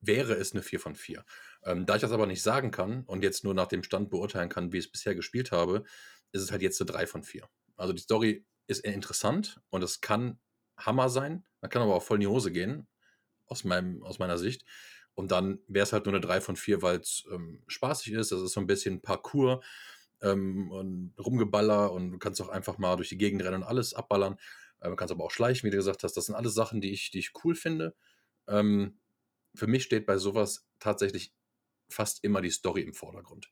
wäre 0.01 0.34
es 0.34 0.54
eine 0.54 0.62
4 0.62 0.80
von 0.80 0.95
4. 0.95 1.23
Ähm, 1.63 1.86
da 1.86 1.95
ich 1.95 2.01
das 2.01 2.12
aber 2.12 2.28
nicht 2.28 2.41
sagen 2.41 2.71
kann 2.71 3.04
und 3.06 3.23
jetzt 3.23 3.43
nur 3.43 3.54
nach 3.54 3.67
dem 3.67 3.84
Stand 3.84 4.10
beurteilen 4.10 4.49
kann, 4.49 4.71
wie 4.71 4.78
ich 4.78 4.86
es 4.86 4.91
bisher 4.91 5.15
gespielt 5.15 5.51
habe, 5.51 5.84
ist 6.32 6.41
es 6.41 6.51
halt 6.51 6.62
jetzt 6.62 6.82
eine 6.82 6.91
3 6.91 7.08
von 7.08 7.23
4. 7.23 7.47
Also 7.78 7.93
die 7.93 8.01
Story 8.01 8.45
ist 8.67 8.84
interessant 8.84 9.62
und 9.69 9.84
es 9.84 10.01
kann 10.01 10.39
Hammer 10.78 11.10
sein, 11.10 11.45
man 11.62 11.69
kann 11.69 11.82
aber 11.82 11.95
auch 11.95 12.04
voll 12.04 12.17
in 12.17 12.21
die 12.21 12.28
Hose 12.28 12.51
gehen, 12.51 12.88
aus, 13.47 13.63
meinem, 13.63 14.04
aus 14.04 14.19
meiner 14.19 14.38
Sicht. 14.38 14.65
Und 15.13 15.32
dann 15.32 15.60
wäre 15.67 15.84
es 15.84 15.93
halt 15.93 16.06
nur 16.06 16.13
eine 16.13 16.21
3 16.21 16.41
von 16.41 16.56
4, 16.58 16.82
weil 16.82 16.99
es 16.99 17.25
ähm, 17.32 17.63
spaßig 17.67 18.13
ist. 18.13 18.32
Das 18.32 18.41
ist 18.41 18.51
so 18.51 18.60
ein 18.60 18.67
bisschen 18.67 19.01
Parcours 19.01 19.63
ähm, 20.21 20.71
und 20.71 21.13
Rumgeballer 21.17 21.91
und 21.91 22.12
du 22.12 22.17
kannst 22.17 22.41
auch 22.41 22.49
einfach 22.49 22.78
mal 22.78 22.97
durch 22.97 23.10
die 23.10 23.17
Gegend 23.17 23.41
rennen 23.43 23.58
und 23.58 23.63
alles 23.63 23.93
abballern. 23.93 24.38
Äh, 24.82 24.89
du 24.89 24.95
kannst 24.95 25.13
aber 25.13 25.23
auch 25.23 25.32
schleichen, 25.32 25.65
wie 25.65 25.71
du 25.71 25.78
gesagt 25.78 26.04
hast. 26.04 26.17
Das 26.17 26.25
sind 26.25 26.36
alles 26.36 26.54
Sachen, 26.54 26.82
die 26.82 26.91
ich, 26.91 27.12
die 27.12 27.19
ich 27.19 27.32
cool 27.43 27.56
finde. 27.56 27.95
Ähm, 28.47 28.99
für 29.55 29.67
mich 29.67 29.83
steht 29.83 30.05
bei 30.05 30.17
sowas 30.17 30.67
tatsächlich 30.79 31.33
fast 31.89 32.23
immer 32.23 32.41
die 32.41 32.51
Story 32.51 32.81
im 32.81 32.93
Vordergrund. 32.93 33.51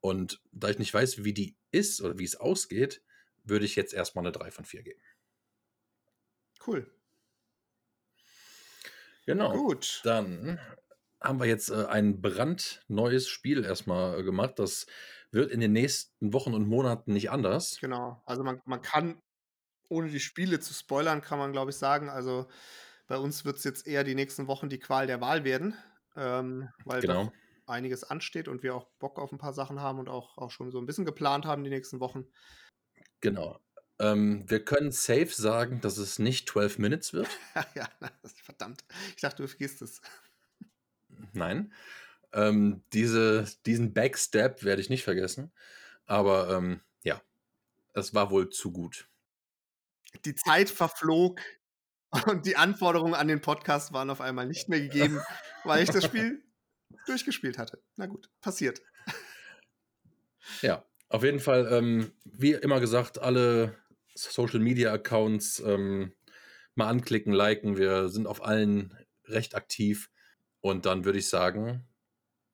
Und 0.00 0.40
da 0.52 0.68
ich 0.68 0.78
nicht 0.78 0.94
weiß, 0.94 1.24
wie 1.24 1.34
die 1.34 1.56
ist 1.70 2.00
oder 2.00 2.18
wie 2.18 2.24
es 2.24 2.36
ausgeht, 2.36 3.02
würde 3.44 3.64
ich 3.64 3.76
jetzt 3.76 3.94
erstmal 3.94 4.24
eine 4.24 4.32
3 4.32 4.50
von 4.50 4.64
4 4.64 4.82
geben. 4.82 5.00
Cool. 6.66 6.90
Genau. 9.24 9.52
Gut. 9.52 10.00
Dann 10.04 10.60
haben 11.20 11.40
wir 11.40 11.46
jetzt 11.46 11.70
äh, 11.70 11.86
ein 11.86 12.20
brandneues 12.20 13.28
Spiel 13.28 13.64
erstmal 13.64 14.20
äh, 14.20 14.22
gemacht. 14.22 14.58
Das 14.58 14.86
wird 15.30 15.50
in 15.50 15.60
den 15.60 15.72
nächsten 15.72 16.32
Wochen 16.32 16.54
und 16.54 16.68
Monaten 16.68 17.12
nicht 17.12 17.30
anders. 17.30 17.78
Genau. 17.80 18.22
Also 18.26 18.44
man, 18.44 18.60
man 18.64 18.82
kann, 18.82 19.20
ohne 19.88 20.08
die 20.08 20.20
Spiele 20.20 20.60
zu 20.60 20.72
spoilern, 20.72 21.20
kann 21.20 21.38
man 21.38 21.52
glaube 21.52 21.70
ich 21.70 21.76
sagen, 21.76 22.08
also 22.08 22.48
bei 23.06 23.16
uns 23.16 23.44
wird 23.44 23.58
es 23.58 23.64
jetzt 23.64 23.86
eher 23.86 24.04
die 24.04 24.14
nächsten 24.14 24.46
Wochen 24.46 24.68
die 24.68 24.78
Qual 24.78 25.06
der 25.06 25.20
Wahl 25.20 25.44
werden, 25.44 25.74
ähm, 26.16 26.68
weil 26.84 27.00
genau. 27.00 27.32
einiges 27.66 28.04
ansteht 28.04 28.48
und 28.48 28.62
wir 28.62 28.74
auch 28.74 28.86
Bock 28.98 29.18
auf 29.18 29.32
ein 29.32 29.38
paar 29.38 29.52
Sachen 29.52 29.80
haben 29.80 29.98
und 29.98 30.08
auch, 30.08 30.38
auch 30.38 30.50
schon 30.50 30.70
so 30.70 30.78
ein 30.78 30.86
bisschen 30.86 31.04
geplant 31.04 31.46
haben 31.46 31.64
die 31.64 31.70
nächsten 31.70 32.00
Wochen. 32.00 32.26
Genau. 33.20 33.60
Ähm, 33.98 34.44
wir 34.48 34.64
können 34.64 34.92
safe 34.92 35.30
sagen, 35.30 35.80
dass 35.80 35.96
es 35.96 36.18
nicht 36.18 36.48
12 36.50 36.78
Minutes 36.78 37.12
wird. 37.12 37.28
ja, 37.74 37.88
verdammt. 38.42 38.84
Ich 39.10 39.22
dachte, 39.22 39.42
du 39.42 39.48
vergisst 39.48 39.82
es. 39.82 40.00
Nein. 41.32 41.72
Ähm, 42.32 42.82
diese, 42.92 43.46
diesen 43.64 43.94
Backstep 43.94 44.64
werde 44.64 44.82
ich 44.82 44.90
nicht 44.90 45.04
vergessen. 45.04 45.50
Aber 46.04 46.50
ähm, 46.50 46.80
ja, 47.02 47.22
es 47.94 48.14
war 48.14 48.30
wohl 48.30 48.50
zu 48.50 48.70
gut. 48.70 49.08
Die 50.24 50.34
Zeit 50.34 50.68
verflog 50.68 51.40
und 52.26 52.46
die 52.46 52.56
Anforderungen 52.56 53.14
an 53.14 53.28
den 53.28 53.40
Podcast 53.40 53.92
waren 53.92 54.10
auf 54.10 54.20
einmal 54.20 54.46
nicht 54.46 54.68
mehr 54.68 54.80
gegeben, 54.80 55.20
weil 55.64 55.82
ich 55.82 55.90
das 55.90 56.04
Spiel 56.06 56.42
durchgespielt 57.06 57.58
hatte. 57.58 57.82
Na 57.96 58.06
gut, 58.06 58.30
passiert. 58.40 58.80
Ja, 60.62 60.84
auf 61.08 61.22
jeden 61.22 61.40
Fall, 61.40 61.68
ähm, 61.72 62.12
wie 62.24 62.52
immer 62.52 62.80
gesagt, 62.80 63.18
alle 63.18 63.76
Social 64.14 64.60
Media 64.60 64.92
Accounts 64.92 65.60
ähm, 65.60 66.14
mal 66.74 66.88
anklicken, 66.88 67.32
liken. 67.32 67.76
Wir 67.76 68.08
sind 68.08 68.26
auf 68.26 68.42
allen 68.44 68.96
recht 69.24 69.54
aktiv. 69.54 70.10
Und 70.60 70.86
dann 70.86 71.04
würde 71.04 71.18
ich 71.18 71.28
sagen, 71.28 71.86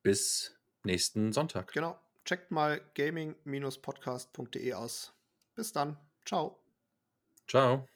bis 0.02 0.58
nächsten 0.84 1.32
Sonntag. 1.32 1.72
Genau. 1.72 1.98
Checkt 2.24 2.50
mal 2.50 2.80
gaming-podcast.de 2.94 4.74
aus. 4.74 5.12
Bis 5.54 5.72
dann. 5.72 5.96
Ciao. 6.24 6.62
Ciao. 7.48 7.88